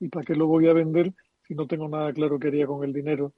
[0.01, 1.13] ¿y para qué lo voy a vender
[1.47, 3.33] si no tengo nada claro qué haría con el dinero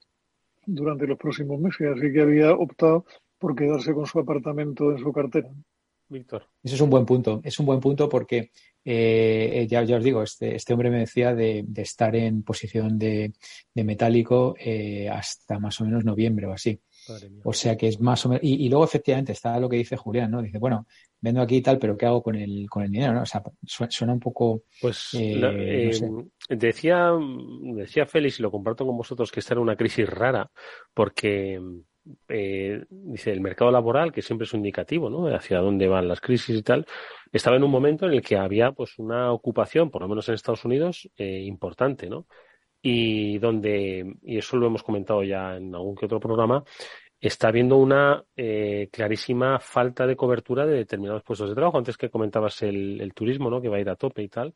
[0.66, 3.04] durante los próximos meses, así que había optado
[3.38, 5.50] por quedarse con su apartamento en su cartera.
[6.08, 6.46] Víctor.
[6.62, 7.40] Eso es un buen punto.
[7.44, 8.50] Es un buen punto porque
[8.84, 13.32] eh, ya, ya, os digo, este, este hombre me decía de, estar en posición de,
[13.74, 16.80] metálico eh, hasta más o menos noviembre o así.
[17.44, 18.42] O sea que es más o menos.
[18.44, 20.42] Y, luego, efectivamente, está lo que dice Julián, ¿no?
[20.42, 20.86] Dice, bueno,
[21.20, 23.12] vendo aquí y tal, pero ¿qué hago con el, con el dinero?
[23.12, 23.22] ¿no?
[23.22, 23.42] O sea,
[23.88, 24.62] suena un poco.
[24.80, 25.90] Pues eh,
[26.48, 27.12] decía,
[27.60, 30.50] decía Félix, y lo comparto con vosotros, que esta era una crisis rara,
[30.92, 31.60] porque
[32.28, 35.26] eh, dice el mercado laboral, que siempre es un indicativo, ¿no?
[35.34, 36.86] Hacia dónde van las crisis y tal,
[37.32, 40.34] estaba en un momento en el que había pues una ocupación, por lo menos en
[40.34, 42.26] Estados Unidos, eh, importante, ¿no?
[42.86, 46.62] Y donde, y eso lo hemos comentado ya en algún que otro programa,
[47.18, 51.78] está habiendo una eh, clarísima falta de cobertura de determinados puestos de trabajo.
[51.78, 53.62] Antes que comentabas el, el, turismo, ¿no?
[53.62, 54.54] Que va a ir a tope y tal.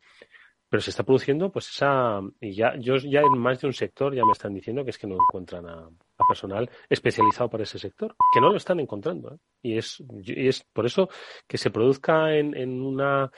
[0.68, 4.14] Pero se está produciendo, pues esa, y ya, yo ya en más de un sector
[4.14, 5.88] ya me están diciendo que es que no encuentran a,
[6.28, 9.32] personal especializado para ese sector, que no lo están encontrando.
[9.32, 9.38] ¿eh?
[9.62, 11.08] Y es, y es por eso
[11.46, 13.32] que se produzca en, en una,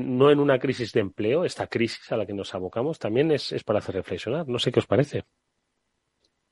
[0.00, 3.52] no en una crisis de empleo, esta crisis a la que nos abocamos, también es,
[3.52, 4.48] es para hacer reflexionar.
[4.48, 5.24] No sé qué os parece.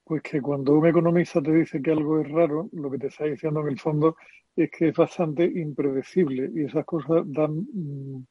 [0.04, 3.24] Pues que cuando un economista te dice que algo es raro, lo que te está
[3.24, 4.16] diciendo en el fondo
[4.54, 8.24] es que es bastante impredecible y esas cosas dan mm,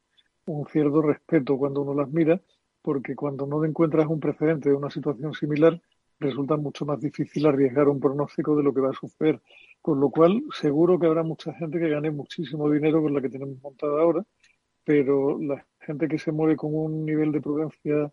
[0.46, 2.40] un cierto respeto cuando uno las mira,
[2.80, 5.80] porque cuando no encuentras un precedente de una situación similar,
[6.20, 9.40] resulta mucho más difícil arriesgar un pronóstico de lo que va a suceder.
[9.82, 13.28] Con lo cual, seguro que habrá mucha gente que gane muchísimo dinero con la que
[13.28, 14.24] tenemos montada ahora,
[14.84, 18.12] pero la gente que se mueve con un nivel de prudencia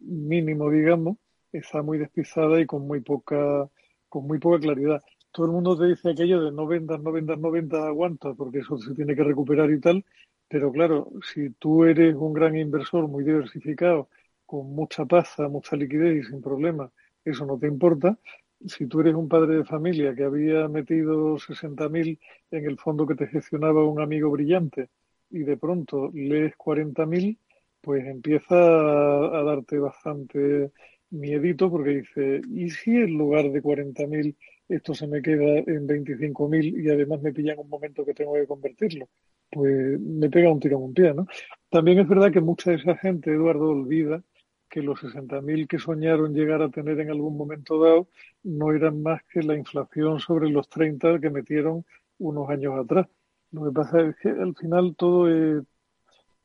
[0.00, 1.16] mínimo, digamos,
[1.52, 3.68] está muy despistada y con muy poca,
[4.08, 5.02] con muy poca claridad.
[5.32, 8.58] Todo el mundo te dice aquello de no vendas, no vendas, no vendas, aguanta, porque
[8.60, 10.04] eso se tiene que recuperar y tal.
[10.48, 14.08] Pero claro, si tú eres un gran inversor muy diversificado,
[14.46, 16.90] con mucha paz, mucha liquidez y sin problema,
[17.24, 18.18] eso no te importa.
[18.66, 22.18] Si tú eres un padre de familia que había metido 60.000
[22.50, 24.88] en el fondo que te gestionaba un amigo brillante
[25.30, 27.38] y de pronto lees 40.000,
[27.80, 30.72] pues empieza a darte bastante
[31.10, 34.36] miedito porque dice, ¿y si en lugar de 40.000
[34.68, 38.34] esto se me queda en 25.000 y además me pilla en un momento que tengo
[38.34, 39.08] que convertirlo?
[39.50, 41.26] Pues me pega un tiro en un pie, ¿no?
[41.70, 44.22] También es verdad que mucha de esa gente, Eduardo, olvida
[44.68, 48.08] que los 60.000 que soñaron llegar a tener en algún momento dado
[48.44, 51.84] no eran más que la inflación sobre los 30 que metieron
[52.18, 53.08] unos años atrás.
[53.52, 55.64] Lo que pasa es que al final todo es,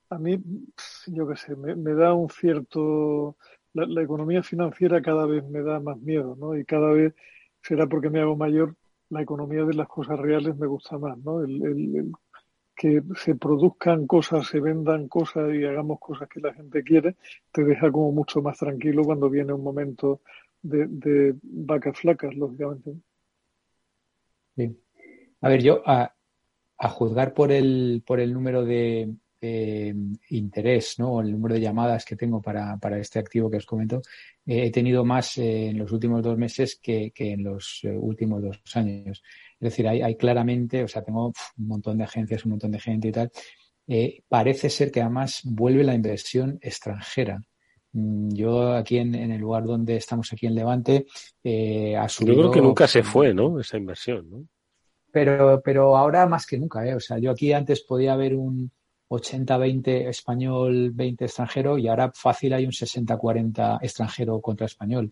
[0.09, 0.41] a mí,
[1.07, 3.37] yo qué sé, me da un cierto
[3.75, 6.57] la, economía financiera cada vez me da más miedo, ¿no?
[6.57, 7.13] Y cada vez
[7.61, 8.75] será porque me hago mayor,
[9.09, 11.41] la economía de las cosas reales me gusta más, ¿no?
[11.41, 12.11] El,
[12.77, 17.15] que se produzcan cosas, se vendan cosas y hagamos cosas que la gente quiere,
[17.53, 20.19] te deja como mucho más tranquilo cuando viene un momento
[20.61, 22.91] de, vacas flacas, lógicamente.
[24.55, 24.77] Bien.
[25.39, 26.14] A ver, yo a,
[26.77, 29.13] a juzgar por el, por el número de,
[29.47, 29.93] eh,
[30.29, 31.21] interés, ¿no?
[31.21, 34.01] el número de llamadas que tengo para, para este activo que os comento,
[34.43, 38.59] eh, he tenido más eh, en los últimos dos meses que, en los últimos dos
[38.73, 39.21] años.
[39.59, 42.79] Es decir, hay, hay claramente, o sea, tengo un montón de agencias, un montón de
[42.79, 43.31] gente y tal.
[44.27, 47.39] parece ser que además vuelve la inversión extranjera.
[47.91, 51.05] Mm, yo aquí en, el lugar donde estamos aquí en Levante,
[51.99, 52.33] ha subido.
[52.33, 53.59] Yo creo que nunca se fue, ¿no?
[53.59, 54.47] Esa inversión, ¿no?
[55.15, 56.93] Pero, pero ahora más que nunca, ¿eh?
[56.93, 58.69] O sea, yo aquí antes podía ver un,
[59.07, 65.09] 80-20 español, 20 extranjero y ahora fácil hay un 60-40 extranjero contra español.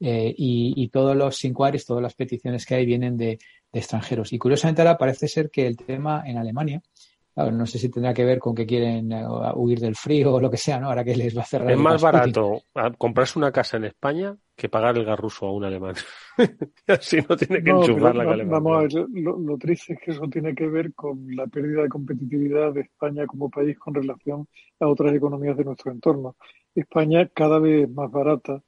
[0.00, 3.38] Eh, y, todos los inquiries, todas las peticiones que hay vienen de,
[3.74, 4.32] extranjeros.
[4.32, 6.82] Y curiosamente ahora parece ser que el tema en Alemania,
[7.36, 10.50] no sé si tendrá que ver con que quieren eh, huir del frío o lo
[10.50, 10.88] que sea, ¿no?
[10.88, 11.70] Ahora que les va a cerrar.
[11.70, 12.62] Es más barato
[12.98, 15.94] comprarse una casa en España que pagar el gas ruso a un alemán.
[16.86, 20.28] Así no tiene que enchufar la no, Vamos a ver, lo, triste es que eso
[20.28, 24.46] tiene que ver con la pérdida de competitividad de España como país con relación
[24.80, 26.36] a otras economías de nuestro entorno.
[26.74, 28.62] España cada vez más barata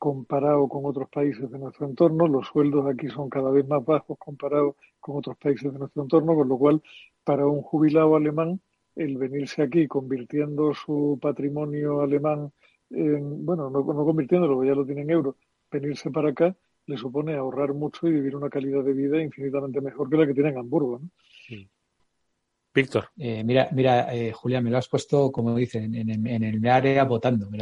[0.00, 4.16] comparado con otros países de nuestro entorno, los sueldos aquí son cada vez más bajos
[4.18, 6.82] comparados con otros países de nuestro entorno, con lo cual
[7.22, 8.60] para un jubilado alemán
[8.96, 12.50] el venirse aquí convirtiendo su patrimonio alemán
[12.88, 15.36] bueno, no, no convirtiéndolo, ya lo tienen en euros,
[15.70, 20.10] venirse para acá le supone ahorrar mucho y vivir una calidad de vida infinitamente mejor
[20.10, 20.98] que la que tiene en Hamburgo.
[20.98, 21.08] ¿no?
[22.74, 23.08] Víctor.
[23.16, 27.50] Eh, mira, mira eh, Julián, me lo has puesto, como dicen, en, el área votando.
[27.50, 27.58] Me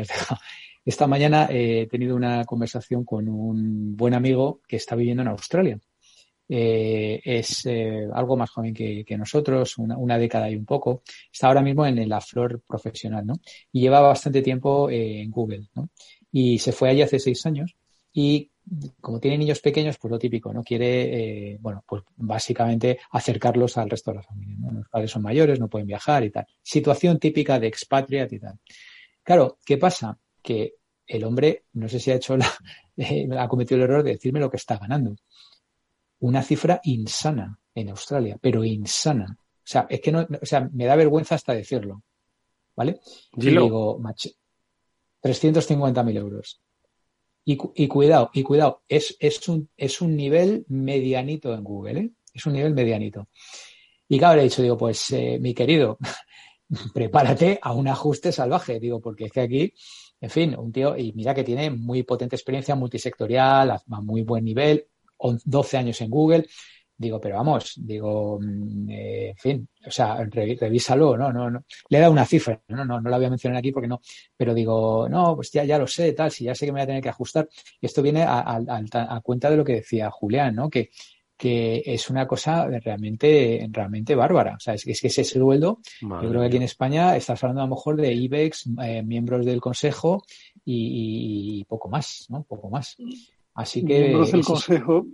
[0.89, 5.79] Esta mañana he tenido una conversación con un buen amigo que está viviendo en Australia.
[6.49, 11.03] Eh, es eh, algo más joven que, nosotros, una, década y un poco.
[11.31, 13.35] Está ahora mismo en la flor profesional, ¿no?
[13.71, 15.91] Y lleva bastante tiempo eh, en Google, ¿no?
[16.33, 17.77] Y se fue allí hace seis años
[18.15, 18.51] y
[18.99, 20.63] como tiene niños pequeños, pues lo típico, ¿no?
[20.63, 24.73] Quiere, bueno, pues básicamente acercarlos al resto de la familia, ¿no?
[24.73, 26.47] Los padres son mayores, no pueden viajar y tal.
[26.63, 28.59] Situación típica de expatriat y tal.
[29.23, 30.19] Claro, ¿qué pasa?
[30.43, 30.78] Que
[31.09, 32.53] el hombre, no sé si ha hecho la,
[33.39, 35.17] ha cometido el error de decirme lo que está ganando
[36.21, 39.37] una cifra insana en Australia, pero insana.
[39.41, 42.03] O sea, es que no, o sea, me da vergüenza hasta decirlo.
[42.75, 43.01] ¿Vale?
[43.37, 46.63] Y digo, 350.000 euros.
[47.45, 52.11] Y, y, cuidado, y cuidado, es, es, un, es un nivel medianito en Google, ¿eh?
[52.33, 53.27] Es un nivel medianito.
[54.07, 55.99] Y claro, le he dicho, digo, pues, eh, mi querido,
[56.95, 59.75] prepárate a un ajuste salvaje, digo, porque es que aquí,
[60.21, 64.45] en fin, un tío, y mira que tiene muy potente experiencia multisectorial, a muy buen
[64.45, 64.87] nivel,
[65.45, 66.47] 12 años en Google.
[67.01, 71.33] Digo, pero vamos, digo, mm, eh, en fin, o sea, revísalo, ¿no?
[71.33, 71.65] No, no.
[71.89, 74.01] Le he dado una cifra, no, no, no la voy a mencionar aquí porque no,
[74.37, 76.85] pero digo, no, pues ya, ya lo sé, tal, si ya sé que me voy
[76.85, 77.49] a tener que ajustar.
[77.81, 80.69] Y esto viene a, a cuenta de lo que decía Julián, ¿no?
[80.69, 80.91] Que,
[81.39, 84.57] que es una cosa realmente, realmente bárbara.
[84.57, 87.63] O sea, es, es que ese sueldo, yo creo que aquí en España estás hablando
[87.63, 90.25] a lo mejor de IBEX, eh, miembros del consejo
[90.65, 92.43] y, poco más, ¿no?
[92.43, 92.97] Poco más.
[93.55, 94.01] Así que.
[94.01, 95.07] Miembros del consejo,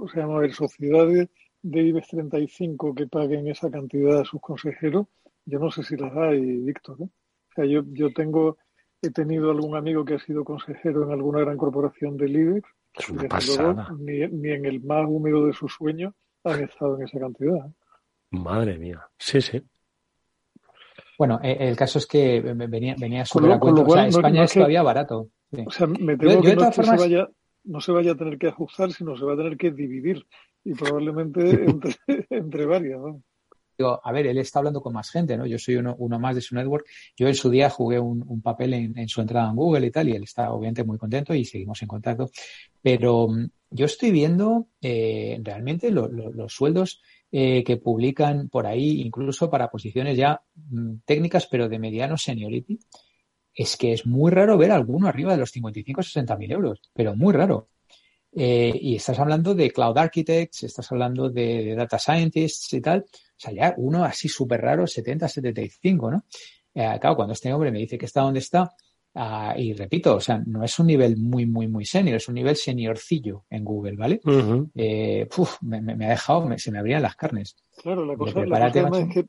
[0.00, 1.28] o sea, a ver, sociedades
[1.62, 5.06] de IBEX 35 que paguen esa cantidad a sus consejeros,
[5.46, 6.96] yo no sé si las hay, Víctor.
[7.00, 7.04] ¿eh?
[7.04, 8.58] O sea, yo, yo tengo,
[9.00, 13.08] he tenido algún amigo que ha sido consejero en alguna gran corporación del IBEX es
[13.08, 13.88] una pasada.
[13.98, 16.14] ni, en el más húmedo de sus sueños
[16.44, 17.70] han estado en esa cantidad.
[18.30, 19.06] Madre mía.
[19.18, 19.62] Sí, sí.
[21.18, 23.82] Bueno, eh, el caso es que venía, venía súper a cuento.
[23.82, 25.28] O sea, España es, todavía barato.
[25.66, 27.28] O sea, me temo que, no, se vaya,
[27.64, 30.26] no se vaya a tener que ajustar, sino se va a tener que dividir.
[30.64, 31.94] Y probablemente entre,
[32.30, 33.00] entre varias.
[33.00, 33.22] ¿no?
[33.76, 35.46] Digo, a ver, él está hablando con más gente, ¿no?
[35.46, 36.86] Yo soy uno, más de su network.
[37.16, 40.12] Yo en su día jugué un, papel en, su entrada en Google y tal, y
[40.12, 42.30] él está obviamente muy contento y seguimos en contacto.
[42.82, 47.00] Pero mm, yo estoy viendo eh, realmente los sueldos
[47.32, 52.78] eh, que publican por ahí, incluso para posiciones ya mm, técnicas, pero de mediano seniority.
[53.52, 56.80] Es que es muy raro ver alguno arriba de los 55 o 60 mil euros,
[56.92, 57.68] pero muy raro.
[58.36, 63.04] Eh, y estás hablando de cloud architects, estás hablando de, data scientists y tal.
[63.44, 66.24] O sea, ya uno así súper raro, 70, 75, ¿no?
[66.74, 68.72] Eh, claro, cuando este hombre me dice que está donde está,
[69.14, 72.34] ah, y repito, o sea, no es un nivel muy, muy, muy senior, es un
[72.34, 74.20] nivel seniorcillo en Google, ¿vale?
[74.74, 75.28] Eh,
[75.60, 77.56] me, ha dejado, se me abrían las carnes.
[77.82, 79.26] Claro, la cosa, la es que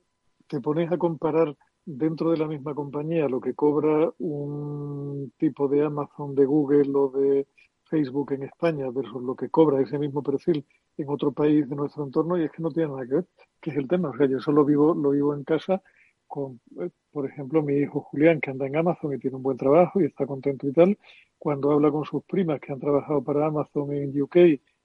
[0.48, 1.56] te pones a comparar
[1.86, 7.10] dentro de la misma compañía lo que cobra un tipo de Amazon, de Google o
[7.10, 7.48] de
[7.86, 10.66] Facebook en España versus lo que cobra ese mismo perfil
[10.98, 13.26] en otro país de nuestro entorno y es que no tiene nada que ver,
[13.62, 14.10] que es el tema.
[14.10, 15.82] O sea, yo solo vivo, lo vivo en casa
[16.28, 19.58] con, eh, por ejemplo, mi hijo Julián, que anda en Amazon y tiene un buen
[19.58, 20.98] trabajo y está contento y tal,
[21.38, 24.38] cuando habla con sus primas que han trabajado para Amazon en UK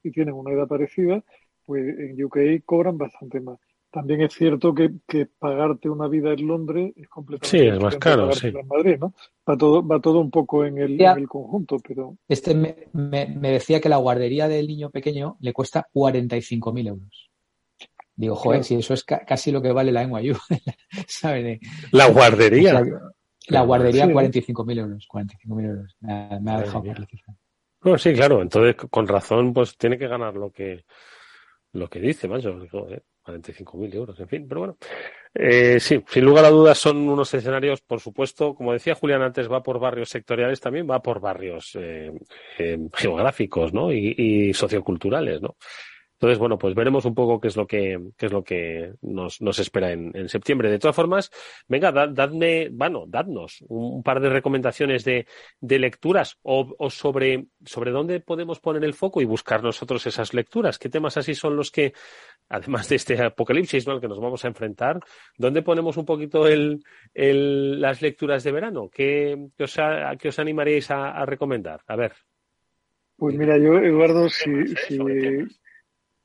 [0.02, 1.22] y tienen una edad parecida,
[1.64, 3.58] pues en UK cobran bastante más.
[3.90, 7.96] También es cierto que, que, pagarte una vida en Londres es completamente sí, es más
[7.96, 8.48] caro, sí.
[8.48, 9.14] en Madrid, ¿no?
[9.48, 12.16] Va todo, va todo un poco en el, en el conjunto, pero...
[12.28, 17.30] Este me, me, decía que la guardería del niño pequeño le cuesta 45.000 euros.
[18.14, 20.36] Digo, joder, si eso es casi lo que vale la NYU,
[21.08, 21.58] ¿sabes?
[21.90, 22.82] La guardería.
[23.48, 24.12] la guardería, sí.
[24.12, 25.08] 45.000 euros.
[25.12, 25.96] 45.000 euros.
[26.00, 26.84] Me ha, me ha dejado
[27.80, 28.42] por sí, claro.
[28.42, 30.84] Entonces, con razón, pues tiene que ganar lo que
[31.72, 32.58] lo que dice, macho.
[32.70, 33.04] Joder.
[33.24, 34.76] 45.000 euros, en fin, pero bueno.
[35.32, 39.50] Eh, sí, sin lugar a dudas son unos escenarios, por supuesto, como decía Julián antes,
[39.50, 42.12] va por barrios sectoriales también, va por barrios eh,
[42.58, 43.92] eh, geográficos, ¿no?
[43.92, 45.56] Y, y, socioculturales, ¿no?
[46.20, 49.40] Entonces, bueno, pues veremos un poco qué es lo que, qué es lo que nos,
[49.40, 50.70] nos espera en, en, septiembre.
[50.70, 51.30] De todas formas,
[51.66, 55.26] venga, dadme, bueno, dadnos un, par de recomendaciones de,
[55.62, 60.34] de lecturas o, o, sobre, sobre dónde podemos poner el foco y buscar nosotros esas
[60.34, 60.78] lecturas.
[60.78, 61.94] ¿Qué temas así son los que,
[62.50, 63.94] además de este apocalipsis ¿no?
[63.94, 65.00] al que nos vamos a enfrentar,
[65.38, 68.90] dónde ponemos un poquito el, el, las lecturas de verano?
[68.92, 71.80] ¿Qué, qué os, a, qué os animaríais a, a recomendar?
[71.86, 72.12] A ver.
[73.16, 74.98] Pues mira, yo, Eduardo, si, si,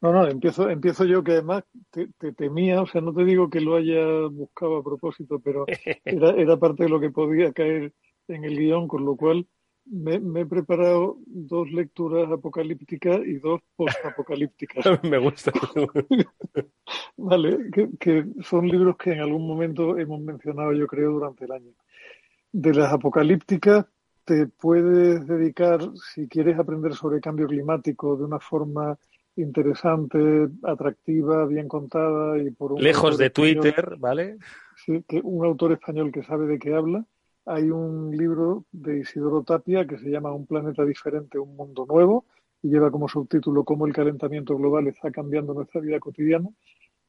[0.02, 3.62] no, no, empiezo, empiezo yo que además te, temía, o sea, no te digo que
[3.62, 5.66] lo haya buscado a propósito, pero
[6.06, 7.94] era, era parte de lo que podía caer
[8.28, 9.48] en el guion, con lo cual
[9.86, 14.86] me, me he preparado dos lecturas apocalípticas y dos post-apocalípticas.
[15.04, 15.52] me gusta.
[17.18, 21.52] vale, que, que son libros que en algún momento hemos mencionado, yo creo, durante el
[21.52, 21.72] año.
[22.52, 23.86] De las apocalípticas
[24.24, 25.82] te puedes dedicar,
[26.14, 28.98] si quieres aprender sobre cambio climático de una forma
[29.36, 34.38] interesante, atractiva, bien contada y por un lejos de Twitter, ¿vale?
[34.86, 37.06] Sí, que un autor español que sabe de qué habla.
[37.46, 42.26] Hay un libro de Isidoro Tapia que se llama Un planeta diferente, un mundo nuevo
[42.64, 46.50] y lleva como subtítulo cómo el calentamiento global está cambiando nuestra vida cotidiana,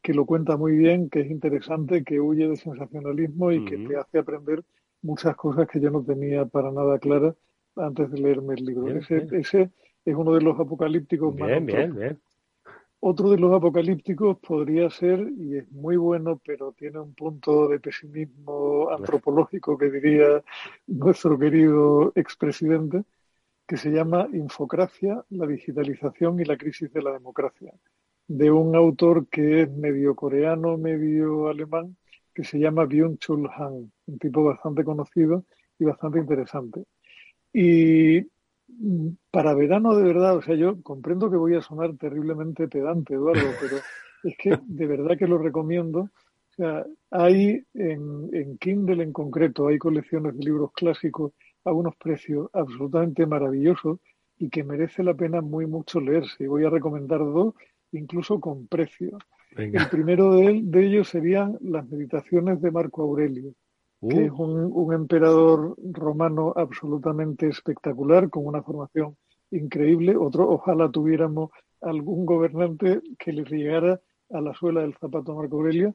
[0.03, 3.97] que lo cuenta muy bien, que es interesante, que huye de sensacionalismo y que te
[3.97, 4.63] hace aprender
[5.01, 7.35] muchas cosas que yo no tenía para nada claras
[7.77, 8.89] antes de leerme el libro.
[8.99, 9.71] ese, ese
[10.07, 12.19] es uno de los apocalípticos bien, más bien, bien.
[13.01, 17.79] Otro de los apocalípticos podría ser, y es muy bueno, pero tiene un punto de
[17.79, 20.43] pesimismo antropológico que diría
[20.87, 23.03] nuestro querido expresidente,
[23.67, 27.73] que se llama Infocracia, la digitalización y la crisis de la democracia,
[28.29, 31.97] de un autor que es medio coreano, medio alemán,
[32.33, 35.45] que se llama Byung-Chul Han, un tipo bastante conocido
[35.79, 36.85] y bastante interesante.
[37.53, 38.27] Y
[39.31, 43.47] para verano de verdad, o sea, yo comprendo que voy a sonar terriblemente pedante, Eduardo,
[43.61, 43.77] pero
[44.25, 46.01] es que de verdad que lo recomiendo.
[46.01, 51.33] O sea, hay en, en Kindle en concreto, hay colecciones de libros clásicos
[51.65, 53.99] a unos precios absolutamente maravillosos
[54.39, 56.45] y que merece la pena muy mucho leerse.
[56.45, 57.55] Y voy a recomendar dos,
[57.93, 59.19] incluso con precio.
[59.57, 63.55] El primero de, de, ellos serían las meditaciones de Marco Aurelio,
[64.01, 64.21] que uh.
[64.27, 69.17] es un, un, emperador romano absolutamente espectacular, con una formación
[69.51, 70.17] increíble.
[70.17, 75.95] Otro, ojalá tuviéramos algún gobernante que le llegara a la suela del zapato Marco Aurelio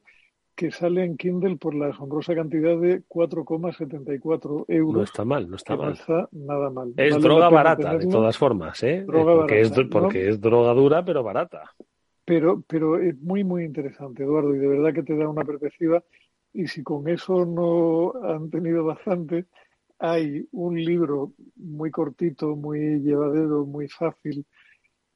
[0.56, 4.96] que sale en Kindle por la asombrosa cantidad de 4,74 euros.
[4.96, 5.88] No está mal, no está mal.
[5.88, 6.94] No está nada mal.
[6.98, 9.04] Es vale droga barata, de todas formas, ¿eh?
[9.08, 10.30] Droga porque, barata, es, porque ¿no?
[10.30, 11.64] es droga dura, pero barata.
[12.26, 16.04] Pero, pero es muy, muy interesante, Eduardo, y de verdad que te da una perspectiva.
[16.54, 19.46] Y si con eso no han tenido bastante,
[20.00, 24.46] hay un libro muy cortito, muy llevadero, muy fácil,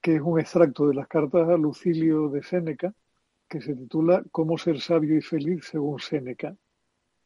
[0.02, 2.94] que es un extracto de las cartas a Lucilio de Séneca,
[3.50, 6.56] que se titula Cómo ser sabio y feliz según Séneca,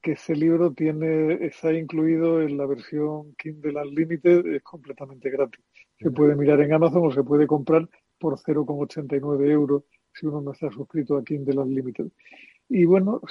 [0.02, 5.64] que este libro tiene, está incluido en la versión Kindle Unlimited, es completamente gratis.
[6.00, 7.88] Se puede mirar en Amazon o se puede comprar
[8.18, 9.84] por 0,89 euros
[10.14, 12.08] si uno no está suscrito a Kindle Unlimited.
[12.70, 13.22] Y bueno,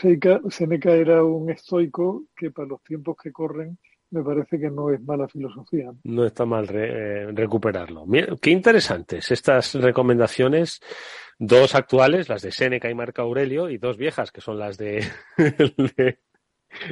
[0.50, 3.78] Seneca era un estoico que para los tiempos que corren
[4.10, 5.92] me parece que no es mala filosofía.
[6.04, 8.06] No está mal re, eh, recuperarlo.
[8.06, 10.80] Mira, qué interesantes estas recomendaciones
[11.38, 15.04] dos actuales, las de Séneca y Marco Aurelio, y dos viejas, que son las de,
[15.36, 16.18] el, de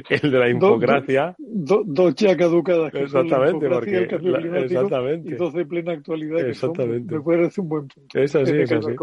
[0.09, 1.35] el de la infocracia.
[1.37, 2.91] Dos do, do ya caducadas.
[2.91, 5.29] Que exactamente, porque la, exactamente.
[5.29, 6.47] Y dos de plena actualidad.
[6.47, 7.07] Exactamente.
[7.07, 8.19] Que son, me parece un buen punto.
[8.19, 8.95] Es así, es así.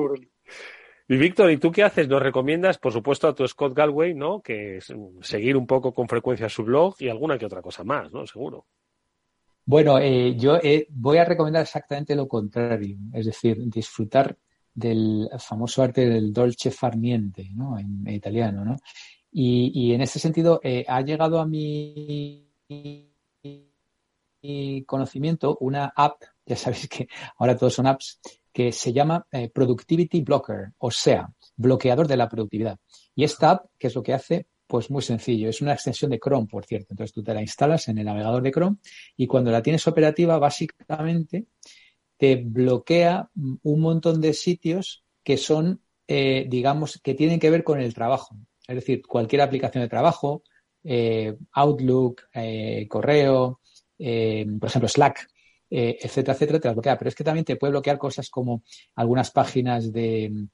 [1.06, 2.08] Y Víctor, ¿y tú qué haces?
[2.08, 4.40] Nos recomiendas, por supuesto, a tu Scott Galway, ¿no?
[4.40, 8.10] Que es seguir un poco con frecuencia su blog y alguna que otra cosa más,
[8.10, 8.26] ¿no?
[8.26, 8.66] Seguro.
[9.66, 14.36] Bueno, eh, yo eh, voy a recomendar exactamente lo contrario, es decir, disfrutar
[14.74, 17.78] del famoso arte del dolce far niente, ¿no?
[17.78, 18.76] En, italiano, ¿no?
[19.30, 22.48] Y, en ese sentido eh, ha llegado a mi,
[24.86, 28.20] conocimiento una app, ya sabéis que ahora todos son apps,
[28.54, 32.78] que se llama eh, Productivity Blocker, o sea, bloqueador de la productividad.
[33.16, 34.46] Y esta app, ¿qué es lo que hace?
[34.68, 36.86] Pues muy sencillo, es una extensión de Chrome, por cierto.
[36.90, 38.76] Entonces tú te la instalas en el navegador de Chrome
[39.16, 41.46] y cuando la tienes operativa, básicamente
[42.16, 47.80] te bloquea un montón de sitios que son, eh, digamos, que tienen que ver con
[47.80, 48.36] el trabajo.
[48.68, 50.44] Es decir, cualquier aplicación de trabajo,
[50.84, 52.22] eh, Outlook,
[52.88, 53.60] correo,
[53.98, 55.26] por ejemplo, Slack,
[55.70, 56.98] eh, etcétera, etcétera, te las bloquea.
[56.98, 58.62] Pero es que también te puede bloquear cosas como
[58.94, 60.46] algunas páginas de,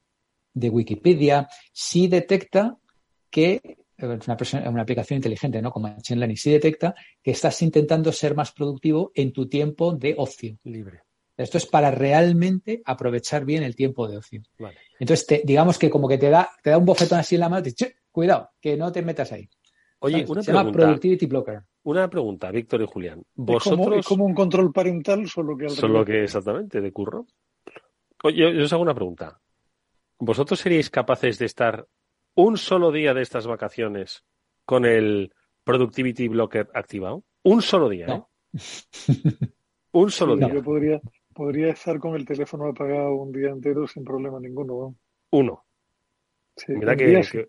[0.52, 1.48] de Wikipedia.
[1.72, 2.76] Si detecta
[3.30, 3.60] que
[3.96, 5.70] es una, persona, una, aplicación inteligente, ¿no?
[5.70, 10.14] Como Machine Learning, si detecta que estás intentando ser más productivo en tu tiempo de
[10.16, 10.56] ocio.
[10.64, 11.02] Libre.
[11.36, 14.42] Esto es para realmente aprovechar bien el tiempo de ocio.
[14.58, 14.76] Vale.
[14.98, 17.48] Entonces, te, digamos que como que te da, te da un bofetón así en la
[17.48, 19.48] mano, te dice, cuidado, que no te metas ahí.
[20.00, 20.30] Oye, ¿sabes?
[20.30, 20.70] una Se pregunta.
[20.70, 21.62] llama Productivity Blocker.
[21.82, 23.22] Una pregunta, Víctor y Julián.
[23.34, 23.80] ¿Vosotros...
[23.80, 27.26] Es como, es como un control parental, solo que al Solo que exactamente, de curro.
[28.22, 29.40] Oye, yo, os hago una pregunta.
[30.18, 31.86] ¿Vosotros seríais capaces de estar
[32.34, 34.24] un solo día de estas vacaciones
[34.66, 35.32] con el
[35.64, 37.24] Productivity Blocker activado?
[37.42, 38.28] Un solo día, no.
[38.52, 38.58] ¿eh?
[39.92, 40.54] un solo sí, día.
[40.54, 41.00] Yo podría,
[41.32, 44.74] podría estar con el teléfono apagado un día entero sin problema ninguno.
[44.74, 44.96] ¿no?
[45.30, 45.64] Uno.
[46.56, 47.48] Sí, Mira que, que-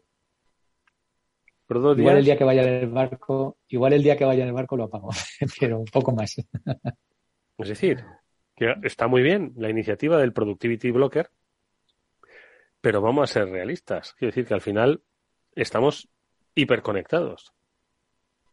[1.71, 4.43] Pero dos Igual el día que vaya en el barco, igual el día que vaya
[4.43, 5.09] en el barco lo apago,
[5.59, 6.37] pero un poco más.
[6.37, 8.03] Es decir,
[8.57, 11.31] que está muy bien la iniciativa del Productivity Blocker,
[12.81, 14.13] pero vamos a ser realistas.
[14.15, 15.01] Quiero decir que al final
[15.55, 16.09] estamos
[16.55, 17.53] hiperconectados.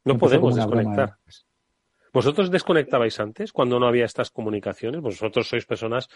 [0.05, 1.19] No Empezó podemos broma, desconectar.
[1.27, 1.33] ¿eh?
[2.12, 5.01] ¿Vosotros desconectabais antes cuando no había estas comunicaciones?
[5.01, 6.09] Vosotros sois personas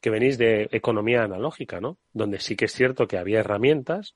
[0.00, 1.98] que venís de economía analógica, ¿no?
[2.12, 4.14] Donde sí que es cierto que había herramientas,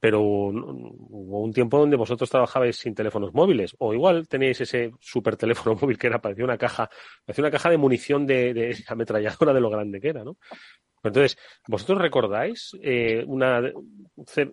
[0.00, 5.36] pero hubo un tiempo donde vosotros trabajabais sin teléfonos móviles, o igual teníais ese super
[5.36, 6.88] teléfono móvil que era parecía una caja,
[7.24, 10.36] parecía una caja de munición de, ametralladora de lo grande que era, ¿no?
[11.02, 11.38] Entonces,
[11.68, 13.62] ¿vosotros recordáis eh, una,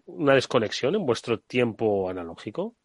[0.05, 2.75] una desconexión en vuestro tiempo analógico?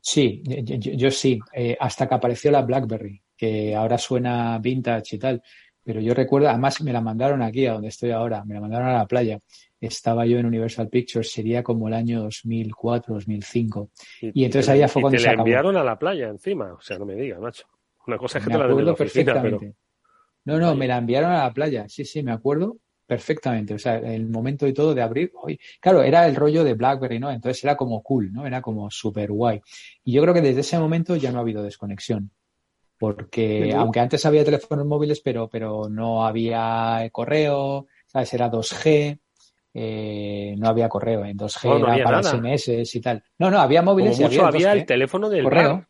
[0.00, 5.42] Sí, yo sí, eh, hasta que apareció la BlackBerry, que ahora suena vintage y tal,
[5.82, 8.88] pero yo recuerdo, además me la mandaron aquí, a donde estoy ahora, me la mandaron
[8.88, 9.40] a la playa.
[9.80, 13.90] Estaba yo en Universal Pictures, sería como el año 2004, 2005.
[14.20, 15.48] Y, y entonces ahí ya fue cuando te se la acabó.
[15.48, 17.66] enviaron a la playa encima, o sea, no me digas, macho.
[18.06, 19.74] Una cosa es que Me te la la pero perfectamente.
[20.44, 23.74] No, no, me la enviaron a la playa, sí, sí, me acuerdo perfectamente.
[23.74, 25.32] O sea, el momento y todo de abrir.
[25.42, 27.30] Uy, claro, era el rollo de BlackBerry, ¿no?
[27.30, 28.46] Entonces era como cool, ¿no?
[28.46, 29.60] Era como súper guay.
[30.04, 32.30] Y yo creo que desde ese momento ya no ha habido desconexión.
[32.98, 38.34] porque aunque antes había teléfonos móviles, pero, pero no había correo, ¿sabes?
[38.34, 39.18] Era 2G,
[39.74, 43.22] eh, no había correo, en 2G era para SMS y tal.
[43.38, 45.74] No, no, había móviles y había, el teléfono del correo.
[45.74, 45.88] Bar,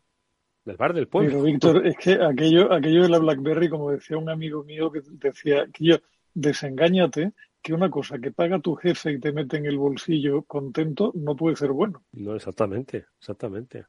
[0.65, 1.31] del bar del pueblo.
[1.31, 5.01] Pero Víctor, es que aquello, aquello de la BlackBerry, como decía un amigo mío que
[5.05, 5.97] decía, que yo,
[6.35, 11.13] desengáñate, que una cosa que paga tu jefe y te mete en el bolsillo contento
[11.15, 12.05] no puede ser bueno.
[12.13, 13.87] No, exactamente, exactamente.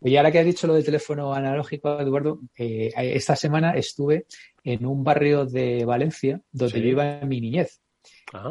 [0.00, 4.26] Y ahora que has dicho lo del teléfono analógico, Eduardo, eh, esta semana estuve
[4.62, 7.80] en un barrio de Valencia donde yo iba en mi niñez.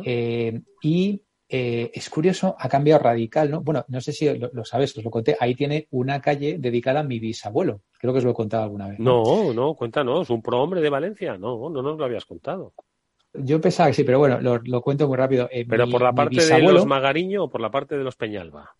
[0.03, 3.61] Eh, y eh, es curioso, ha cambiado radical, ¿no?
[3.61, 5.35] Bueno, no sé si lo, sabes, os lo conté.
[5.39, 7.81] Ahí tiene una calle dedicada a mi bisabuelo.
[7.99, 8.99] Creo que os lo he contado alguna vez.
[8.99, 10.29] No, no, cuéntanos.
[10.29, 11.37] ¿Un prohombre de Valencia?
[11.37, 12.73] No, no nos lo habías contado.
[13.33, 15.49] Yo pensaba que sí, pero bueno, lo, cuento muy rápido.
[15.67, 18.75] ¿Pero por la parte de los Magariño o por la parte de los Peñalba?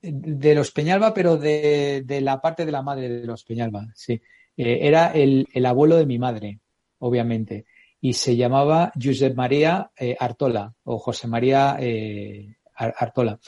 [0.00, 4.20] de los Peñalba, pero de, la parte de la madre de los Peñalba, sí.
[4.56, 6.60] Eh, era el, abuelo de mi madre,
[6.98, 7.66] obviamente,
[8.00, 13.38] y se llamaba Josep María eh, Artola o José María eh, Artola.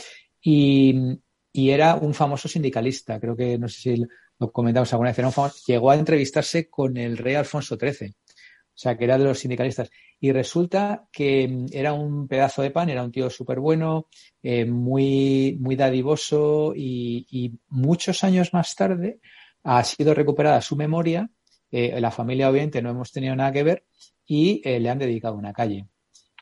[0.41, 1.21] Y,
[1.53, 4.05] era un famoso sindicalista, creo que no sé si
[4.39, 9.05] lo comentamos alguna vez, llegó a entrevistarse con el rey Alfonso XIII, o sea, que
[9.05, 9.91] era de los sindicalistas.
[10.21, 14.09] Y resulta que mm, era un pedazo de pan, era un tío súper bueno,
[14.43, 19.21] eh, muy, muy dadivoso y, muchos años más tarde
[19.65, 21.29] ha sido recuperada su memoria.
[21.71, 23.85] Eh, la familia obviamente no hemos tenido nada que ver
[24.31, 25.89] y eh, le han dedicado una calle.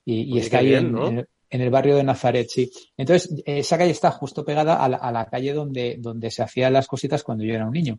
[0.04, 2.70] Y, está ahí en, el, barrio de Nazaret, sí.
[2.98, 7.22] Entonces, esa calle está justo pegada a la, calle donde, donde se hacían las cositas
[7.22, 7.98] cuando yo era un niño.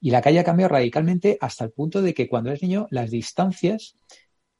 [0.00, 3.10] Y la calle ha cambiado radicalmente hasta el punto de que cuando eres niño las
[3.10, 3.96] distancias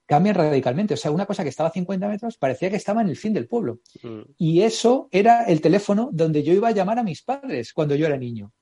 [0.04, 0.92] cambia radicalmente.
[0.92, 3.32] O sea, una cosa que estaba a 50 metros parecía que estaba en el fin
[3.32, 3.80] del pueblo.
[4.02, 4.20] Mm.
[4.36, 8.06] Y eso era el teléfono donde yo iba a llamar a mis padres cuando yo
[8.06, 8.52] era niño.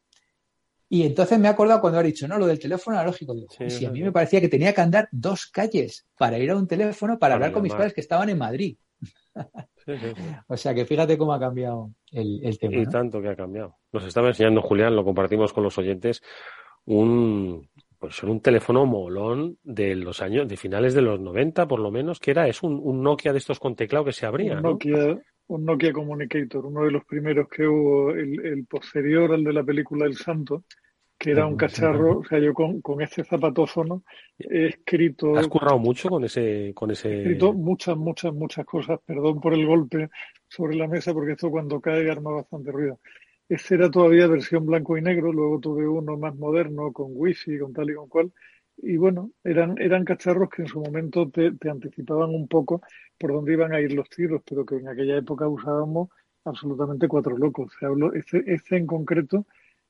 [0.95, 3.35] Y entonces me he acordado cuando ha dicho, no, lo del teléfono analógico.
[3.35, 6.57] Digo, si a mí me parecía que tenía que andar dos calles para ir a
[6.57, 8.77] un teléfono para, hablar con mis padres que estaban en Madrid.
[10.47, 12.77] o sea que fíjate cómo ha cambiado el, tema.
[12.77, 13.75] Y tanto que ha cambiado.
[13.93, 16.23] Nos estaba enseñando Julián, lo compartimos con los oyentes,
[16.85, 17.69] un,
[17.99, 21.91] pues son un teléfono molón de los años, de finales de los 90 por lo
[21.91, 24.59] menos, que era, es un, Nokia de estos con teclado que se abría.
[24.59, 25.19] Un Nokia,
[25.49, 30.07] un Nokia Communicator, uno de los primeros que hubo, el, posterior al de la película
[30.07, 30.65] El Santo,
[31.25, 34.05] que era un cacharro, o sea, yo con, con este zapatófono
[34.39, 35.35] he escrito...
[35.39, 37.09] ¿Has currado mucho con ese, con ese...?
[37.09, 40.11] He escrito muchas, muchas, muchas cosas, perdón por el golpe
[40.47, 43.01] sobre la mesa, porque esto cuando cae arma bastante ruido.
[43.49, 47.73] Ese era todavía versión blanco y negro, luego tuve uno más moderno con wifi, con
[47.73, 48.31] tal y con cual.
[48.77, 52.83] Y bueno, eran, eran cacharros que en su momento te, anticipaban un poco
[53.19, 56.11] por dónde iban a ir los tiros, pero que en aquella época usábamos
[56.45, 57.73] absolutamente cuatro locos.
[57.81, 59.47] Se habló, este, este en concreto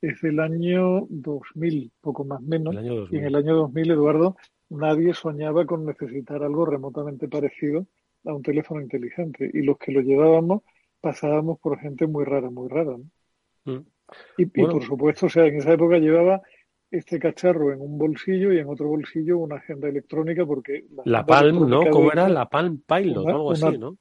[0.08, 2.74] es del año 2000, poco más menos.
[3.10, 4.36] Y en el año 2000, Eduardo,
[4.68, 7.86] nadie soñaba con necesitar algo remotamente parecido
[8.24, 9.50] a un teléfono inteligente.
[9.52, 10.62] Y los que lo llevábamos
[11.00, 12.96] pasábamos por gente muy rara, muy rara.
[12.96, 13.72] ¿no?
[13.72, 13.84] Mm.
[14.38, 16.42] Y, por supuesto, o sea, en esa época llevaba
[16.90, 20.84] este cacharro en un bolsillo y en otro bolsillo una agenda electrónica porque...
[21.04, 21.84] La, Palm, ¿no?
[21.90, 22.28] ¿Cómo era?
[22.28, 23.96] La Palm Pilot, algo así, ¿no?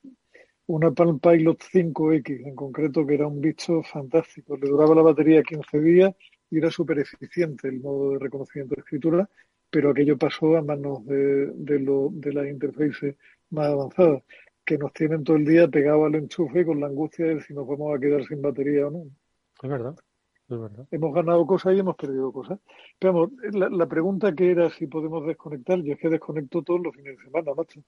[0.68, 4.55] Una Palm Pilot 5X en concreto que era un bicho fantástico.
[4.55, 6.16] Le duraba la batería 15 días
[6.49, 9.30] y era súper eficiente el modo de reconocimiento de escritura,
[9.70, 13.16] pero aquello pasó a manos de, de, lo, de las interfaces
[13.49, 14.24] más avanzadas
[14.66, 17.68] que nos tienen todo el día pegado al enchufe con la angustia de si nos
[17.68, 19.05] vamos a quedar sin batería o no.
[19.61, 19.95] Es verdad.
[20.49, 20.88] Es verdad.
[20.91, 22.59] Hemos ganado cosas y hemos perdido cosas.
[22.99, 26.95] Pero la, la, pregunta que era si podemos desconectar, yo es que desconecto todos los
[26.95, 27.82] fines de semana, macho.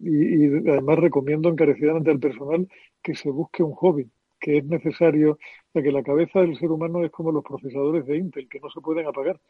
[0.00, 2.68] Y, y además recomiendo encarecidamente al personal
[3.02, 5.38] que se busque un hobby, que es necesario,
[5.74, 8.70] ya que la cabeza del ser humano es como los procesadores de Intel, que no
[8.70, 9.40] se pueden apagar.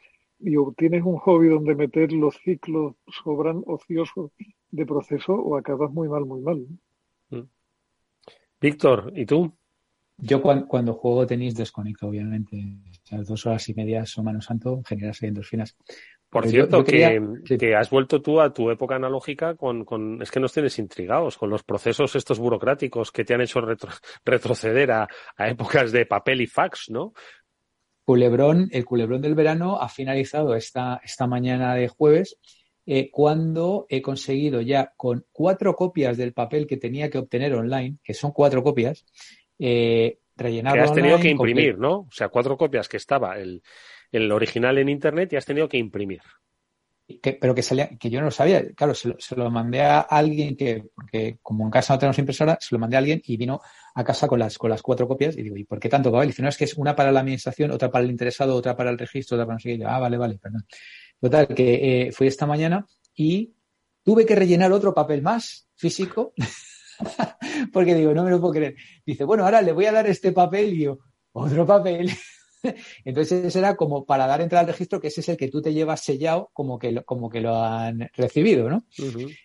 [0.41, 2.95] Y obtienes un hobby donde meter los ciclos
[3.25, 4.33] sobran ociosos
[4.71, 6.67] de proceso o acabas muy mal, muy mal.
[7.31, 7.49] Mm.
[8.61, 9.53] Víctor, ¿y tú?
[10.23, 12.57] Yo cuando, juego tenis desconecto, obviamente.
[13.13, 15.77] O dos horas y media son mano santo, generas endorfinas.
[16.31, 20.53] Por cierto, que, has vuelto tú a tu época analógica con, con, es que nos
[20.53, 23.61] tienes intrigados con los procesos estos burocráticos que te han hecho
[24.25, 27.13] retroceder a, a, épocas de papel y fax, ¿no?
[28.05, 32.39] Culebrón, el culebrón del verano ha finalizado esta, esta mañana de jueves
[32.87, 37.99] eh, cuando he conseguido ya con cuatro copias del papel que tenía que obtener online,
[38.03, 39.05] que son cuatro copias,
[39.59, 40.83] eh, rellenarlo.
[40.83, 42.01] Que has tenido que imprimir, ¿no?
[42.01, 43.63] O sea, cuatro copias que estaba el,
[44.13, 46.21] el original en internet y has tenido que imprimir.
[47.41, 50.85] pero que salía, que yo no lo sabía, claro, se lo, mandé a alguien que,
[50.95, 53.61] porque como en casa no tenemos impresora, se lo mandé a alguien y vino
[53.95, 56.29] a casa con las, con las cuatro copias y digo, ¿y por qué tanto papel?
[56.29, 58.77] Y dice, no, es que es una para la administración, otra para el interesado, otra
[58.77, 59.85] para el registro, otra para no sé qué.
[59.85, 60.65] ah, vale, vale, perdón.
[61.21, 63.53] Total, que eh, fui esta mañana y
[64.03, 66.33] tuve que rellenar otro papel más físico,
[67.73, 68.77] porque digo, no me lo puedo creer.
[69.05, 70.99] Dice, bueno, ahora le voy a dar este papel y yo,
[71.33, 72.11] otro papel.
[73.05, 75.73] Entonces era como para dar entrada al registro, que ese es el que tú te
[75.73, 78.85] llevas sellado como que lo, como que lo han recibido, ¿no?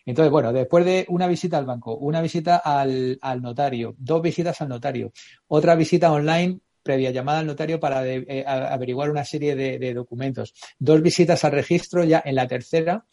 [0.06, 4.70] Entonces, bueno, después de una visita al banco, una visita al, notario, dos visitas al
[4.70, 5.12] notario,
[5.48, 11.02] otra visita online previa llamada al notario para eh, averiguar una serie de, documentos, dos
[11.02, 13.06] visitas al registro, ya en la tercera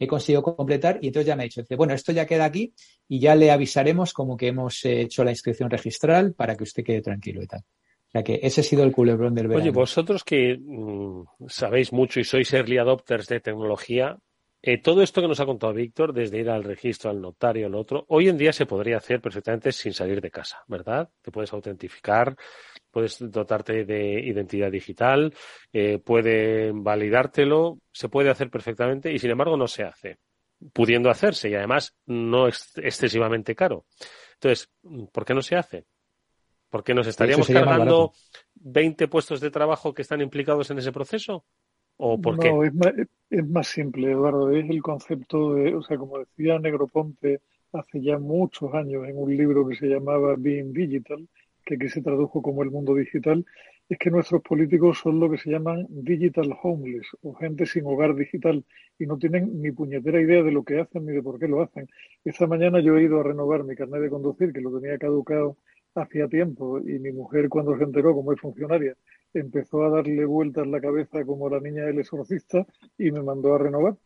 [0.00, 2.72] he conseguido completar y entonces ya me ha dicho, bueno, esto ya queda aquí
[3.08, 7.02] y ya le avisaremos como que hemos hecho la inscripción registral para que usted quede
[7.02, 7.64] tranquilo y tal.
[8.08, 9.62] O sea que ese ha sido el culebrón del verano.
[9.62, 14.18] Oye, vosotros que mm, sabéis mucho y sois early adopters de tecnología,
[14.60, 17.76] eh, todo esto que nos ha contado Víctor, desde ir al registro, al notario, al
[17.76, 21.08] otro, hoy en día se podría hacer perfectamente sin salir de casa, ¿verdad?
[21.22, 22.34] Te puedes autentificar,
[22.90, 25.32] puedes dotarte de identidad digital,
[25.72, 30.18] eh, puede validártelo, se puede hacer perfectamente y sin embargo no se hace,
[30.72, 33.84] pudiendo hacerse y además no es excesivamente caro.
[34.34, 34.70] Entonces,
[35.12, 35.84] ¿por qué no se hace?
[36.70, 38.12] Porque nos estaríamos cargando
[38.56, 41.44] 20 puestos de trabajo que están implicados en ese proceso.
[41.96, 42.92] ¿O por no, Es más,
[43.30, 44.50] es más simple, Eduardo.
[44.50, 47.40] Es el concepto de, o sea, como decía Negroponte
[47.72, 51.28] hace ya muchos años en un libro que se llamaba Being Digital,
[51.64, 53.44] que aquí se tradujo como el mundo digital,
[53.88, 58.14] es que nuestros políticos son lo que se llaman digital homeless o gente sin hogar
[58.14, 58.64] digital
[58.98, 61.62] y no tienen ni puñetera idea de lo que hacen ni de por qué lo
[61.62, 61.88] hacen.
[62.24, 65.56] Esta mañana yo he ido a renovar mi carnet de conducir, que lo tenía caducado
[66.02, 68.96] hacía tiempo y mi mujer cuando se enteró como es funcionaria
[69.34, 73.58] empezó a darle vueltas la cabeza como la niña del exorcista y me mandó a
[73.58, 73.96] renovar.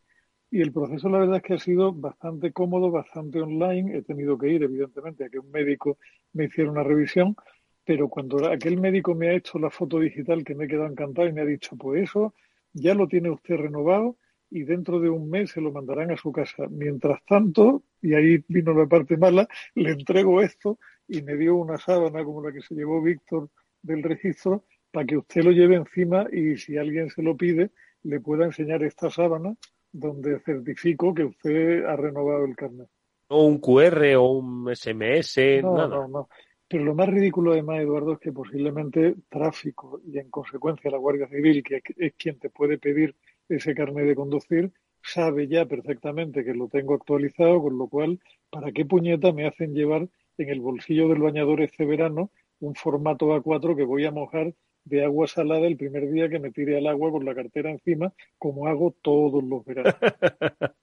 [0.50, 3.96] Y el proceso la verdad es que ha sido bastante cómodo, bastante online.
[3.96, 5.98] He tenido que ir evidentemente a que un médico
[6.34, 7.36] me hiciera una revisión,
[7.84, 11.26] pero cuando aquel médico me ha hecho la foto digital que me he quedado encantado
[11.28, 12.34] y me ha dicho, pues eso
[12.74, 14.16] ya lo tiene usted renovado
[14.50, 16.66] y dentro de un mes se lo mandarán a su casa.
[16.68, 20.78] Mientras tanto, y ahí vino la parte mala, le entrego esto
[21.08, 23.48] y me dio una sábana como la que se llevó Víctor
[23.82, 27.70] del registro para que usted lo lleve encima y si alguien se lo pide,
[28.02, 29.54] le pueda enseñar esta sábana
[29.90, 32.88] donde certifico que usted ha renovado el carnet.
[33.28, 35.96] O un QR o un SMS, no, nada.
[35.96, 36.28] No, no.
[36.68, 41.28] Pero lo más ridículo además, Eduardo, es que posiblemente tráfico y en consecuencia la Guardia
[41.28, 43.14] Civil, que es quien te puede pedir
[43.48, 44.72] ese carnet de conducir,
[45.02, 49.74] sabe ya perfectamente que lo tengo actualizado, con lo cual, ¿para qué puñeta me hacen
[49.74, 50.08] llevar
[50.42, 52.30] en el bolsillo del bañador este verano
[52.62, 56.50] un formato A4 que voy a mojar de agua salada el primer día que me
[56.50, 59.94] tire al agua con la cartera encima, como hago todos los veranos.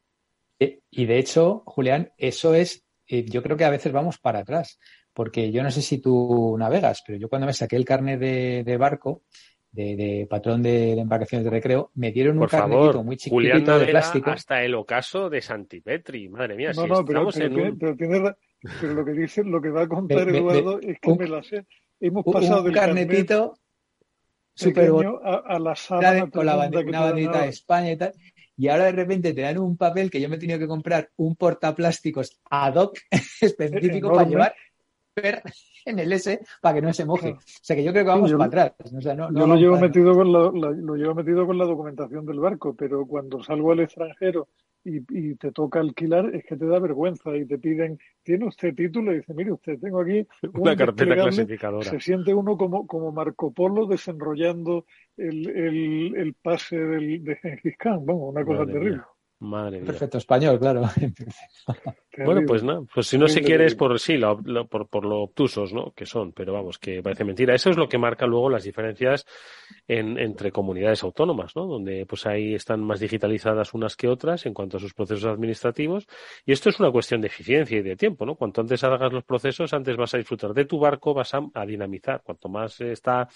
[0.91, 4.78] Y de hecho, Julián, eso es, eh, yo creo que a veces vamos para atrás,
[5.14, 8.78] porque yo no sé si tú navegas, pero yo cuando me saqué el carnet de,
[8.78, 9.24] barco,
[9.72, 14.32] de, patrón de, embarcaciones de recreo, me dieron un carnetito muy chiquitito de plástico.
[14.32, 16.72] Hasta el ocaso de Santipetri, madre mía.
[16.76, 17.30] No, no, pero,
[17.80, 18.36] pero
[18.82, 21.66] lo que dice, lo que va a contar Eduardo es que me la sé.
[21.99, 23.57] Hemos pasado del carnetito
[24.53, 24.91] súper
[25.24, 28.14] a, la sábana con la una bandita de España y tal.
[28.57, 31.10] Y ahora de repente te dan un papel que yo me he tenido que comprar
[31.16, 32.99] un portaplásticos ad hoc
[33.41, 34.55] específico para llevar
[35.86, 37.32] en el S para que no se moje.
[37.32, 38.91] O sea que yo creo que vamos para atrás.
[38.91, 43.41] yo lo, llevo metido con lo llevo metido con la documentación del barco, pero cuando
[43.43, 44.49] salgo al extranjero
[44.84, 49.11] y, te toca alquilar, es que te da vergüenza y te piden, ¿tiene usted título?
[49.11, 51.89] Y dice, mire usted, tengo aquí una carpeta clasificadora.
[51.89, 54.86] Se siente uno como, como Marco Polo desenrollando
[55.17, 55.47] el,
[56.15, 59.01] el, pase del, de Gengis Khan, vamos, una cosa terrible.
[59.42, 60.82] Madre Perfecto español, claro.
[62.26, 64.20] bueno, pues no, pues si no se quiere es por sí,
[64.70, 65.92] por, por lo obtusos, ¿no?
[65.92, 67.56] Que son, pero vamos, que parece mentira.
[67.56, 69.26] Eso es lo que marca luego las diferencias
[69.88, 71.68] en, entre comunidades autónomas, ¿no?
[71.68, 76.06] Donde pues ahí están más digitalizadas unas que otras en cuanto a sus procesos administrativos.
[76.46, 78.36] Y esto es una cuestión de eficiencia y de tiempo, ¿no?
[78.36, 82.22] Cuanto antes hagas los procesos, antes vas a disfrutar de tu barco, vas a, dinamizar.
[82.24, 83.28] Cuanto más está,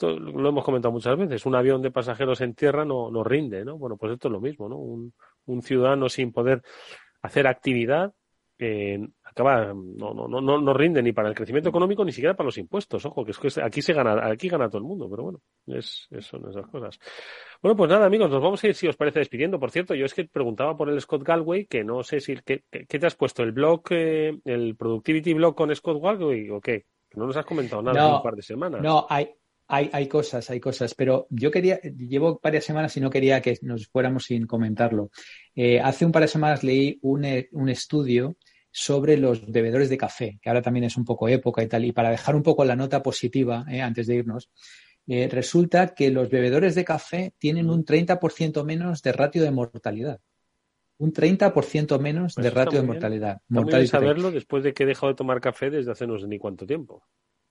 [0.00, 3.78] lo hemos comentado muchas veces, un avión de pasajeros en tierra no, no rinde, ¿no?
[3.78, 4.76] Bueno, pues esto es lo mismo, ¿no?
[4.76, 5.14] Un,
[5.46, 6.62] un ciudadano sin poder
[7.22, 8.12] hacer actividad
[8.58, 12.46] eh, acaba no, no, no, no rinde ni para el crecimiento económico ni siquiera para
[12.46, 13.04] los impuestos.
[13.04, 16.08] Ojo, que es que aquí se gana, aquí gana todo el mundo, pero bueno, es,
[16.20, 16.98] son esas cosas.
[17.60, 19.58] Bueno, pues nada, amigos, nos vamos a ir, si os parece, despidiendo.
[19.58, 22.62] Por cierto, yo es que preguntaba por el Scott Galway, que no sé si, ¿qué,
[22.70, 23.42] qué te has puesto?
[23.42, 26.86] ¿El blog, eh, el Productivity Blog con Scott Galway o qué?
[27.14, 28.82] No nos has comentado nada en un par de semanas.
[28.82, 29.30] No, hay,
[29.74, 33.58] hay, hay cosas, hay cosas, pero yo quería, llevo varias semanas y no quería que
[33.62, 35.10] nos fuéramos sin comentarlo.
[35.54, 38.36] Eh, hace un par de semanas leí un, eh, un, estudio
[38.70, 41.92] sobre los bebedores de café, que ahora también es un poco época y tal, y
[41.92, 44.50] para dejar un poco la nota positiva eh, antes de irnos,
[45.06, 50.20] eh, resulta que los bebedores de café tienen un 30% menos de ratio de mortalidad.
[50.96, 53.40] Un 30% menos Pues de ratio de mortalidad.
[53.48, 53.86] Rate.
[53.86, 56.66] saberlo después de que he dejado de tomar café desde hace no sé ni cuánto
[56.66, 57.02] tiempo.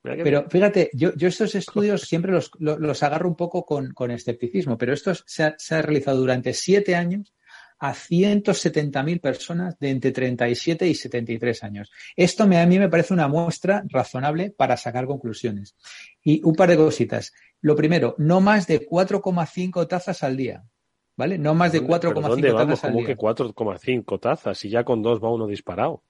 [0.04, 4.12] Pero fíjate, yo, yo estos estudios siempre los, lo- los agarro un poco con, con
[4.12, 7.34] escepticismo, pero esto se ha, se ha realizado durante siete años
[7.80, 11.92] a 170.000 personas de entre 37 y 73 años.
[12.16, 15.76] Esto me, a mí me parece una muestra razonable para sacar conclusiones.
[16.22, 17.34] Y un par de cositas.
[17.62, 20.64] Lo primero, no más de 4,5 tazas al día.
[21.16, 21.38] ¿Vale?
[21.38, 22.68] No más de ¿Dónde- pero 4,5 ¿Dónde vamos?
[22.70, 23.08] tazas al Como día.
[23.16, 26.04] que 4,5 tazas y ya con dos va uno disparado.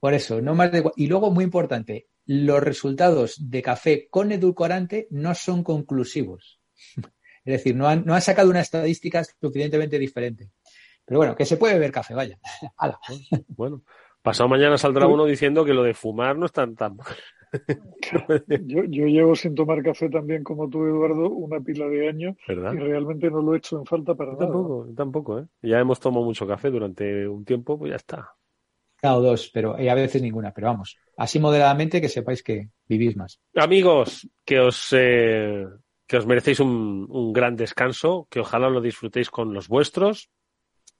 [0.00, 0.82] Por eso, no más de.
[0.96, 6.60] Y luego, muy importante, los resultados de café con edulcorante no son conclusivos.
[7.44, 10.50] Es decir, no han, no han sacado una estadística suficientemente diferente.
[11.06, 12.38] Pero bueno, que se puede beber café, vaya.
[13.56, 13.82] Bueno,
[14.20, 15.14] pasado mañana saldrá Uy.
[15.14, 16.98] uno diciendo que lo de fumar no es tan tan.
[18.66, 22.74] Yo, yo llevo sin tomar café también como tú, Eduardo, una pila de años ¿Verdad?
[22.74, 24.52] y realmente no lo he hecho en falta para Yo nada.
[24.52, 25.46] tampoco, tampoco, ¿eh?
[25.62, 28.34] Ya hemos tomado mucho café durante un tiempo, pues ya está.
[29.02, 30.52] Una o dos, pero y a veces ninguna.
[30.52, 33.40] Pero vamos, así moderadamente que sepáis que vivís más.
[33.54, 35.64] Amigos, que os, eh,
[36.06, 40.30] que os merecéis un, un gran descanso, que ojalá lo disfrutéis con los vuestros,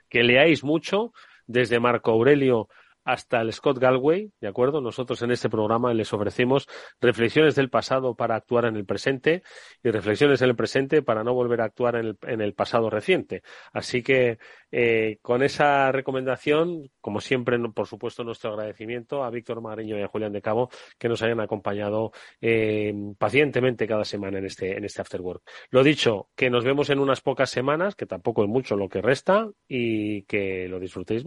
[0.09, 1.13] que leáis mucho,
[1.47, 2.69] desde Marco Aurelio
[3.09, 4.83] hasta el Scott Galway, ¿de acuerdo?
[4.83, 6.69] Nosotros en este programa les ofrecemos
[7.01, 9.43] reflexiones del pasado para actuar en el presente
[9.83, 12.91] y reflexiones en el presente para no volver a actuar en el, en el pasado
[12.91, 13.43] reciente.
[13.73, 14.39] Así que
[14.71, 20.09] eh, con esa recomendación, como siempre, por supuesto, nuestro agradecimiento a Víctor Mariño y a
[20.09, 25.01] Julián de Cabo que nos hayan acompañado eh, pacientemente cada semana en este, en este
[25.01, 25.23] After.
[25.71, 29.01] Lo dicho, que nos vemos en unas pocas semanas, que tampoco es mucho lo que
[29.01, 31.25] resta, y que lo disfrutéis.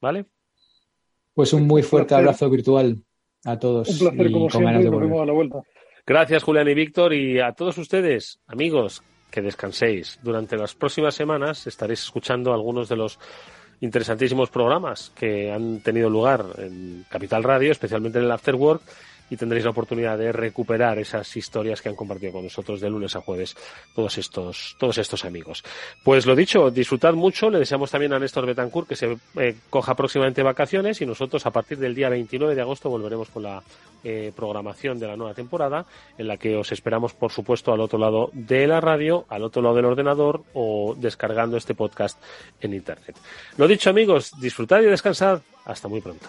[0.00, 0.26] ¿vale?
[1.36, 2.96] Pues un muy Un fuerte abrazo virtual
[3.44, 5.08] a todos Un placer y como con ganas siempre de y nos volver.
[5.10, 5.62] vemos a la vuelta.
[6.06, 10.18] Gracias, Julián y Víctor, y a todos ustedes, amigos, que descanséis.
[10.22, 13.18] Durante las próximas semanas estaréis escuchando algunos de los
[13.80, 18.80] interesantísimos programas que han tenido lugar en Capital Radio, especialmente en el After Work,
[19.30, 23.16] y tendréis la oportunidad de recuperar esas historias que han compartido con nosotros de lunes
[23.16, 23.56] a jueves
[23.94, 25.64] todos estos, todos estos amigos.
[26.04, 29.94] Pues lo dicho, disfrutad mucho, le deseamos también a Néstor Betancourt que se eh, coja
[29.94, 33.62] próximamente vacaciones y nosotros a partir del día 29 de agosto volveremos con la
[34.04, 35.86] eh, programación de la nueva temporada
[36.18, 39.62] en la que os esperamos por supuesto al otro lado de la radio, al otro
[39.62, 42.20] lado del ordenador o descargando este podcast
[42.60, 43.16] en internet.
[43.56, 45.40] Lo dicho amigos, disfrutad y descansad.
[45.64, 46.28] Hasta muy pronto.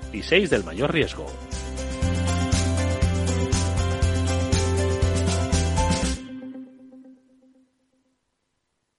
[0.13, 1.25] y 6 del mayor riesgo.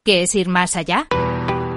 [0.04, 1.06] ¿Qué es ir más allá?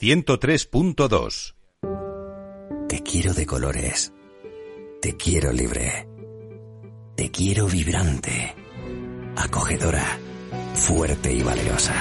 [0.00, 1.54] 103.2.
[2.88, 4.12] Te quiero de colores.
[5.02, 6.06] Te quiero libre.
[7.16, 8.54] Te quiero vibrante.
[9.34, 10.04] Acogedora.
[10.74, 11.94] Fuerte y valerosa.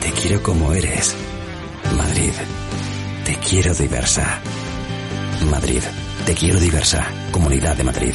[0.00, 1.14] Te quiero como eres.
[1.94, 2.32] Madrid.
[3.26, 4.40] Te quiero diversa.
[5.50, 5.82] Madrid.
[6.24, 7.06] Te quiero diversa.
[7.32, 8.14] Comunidad de Madrid.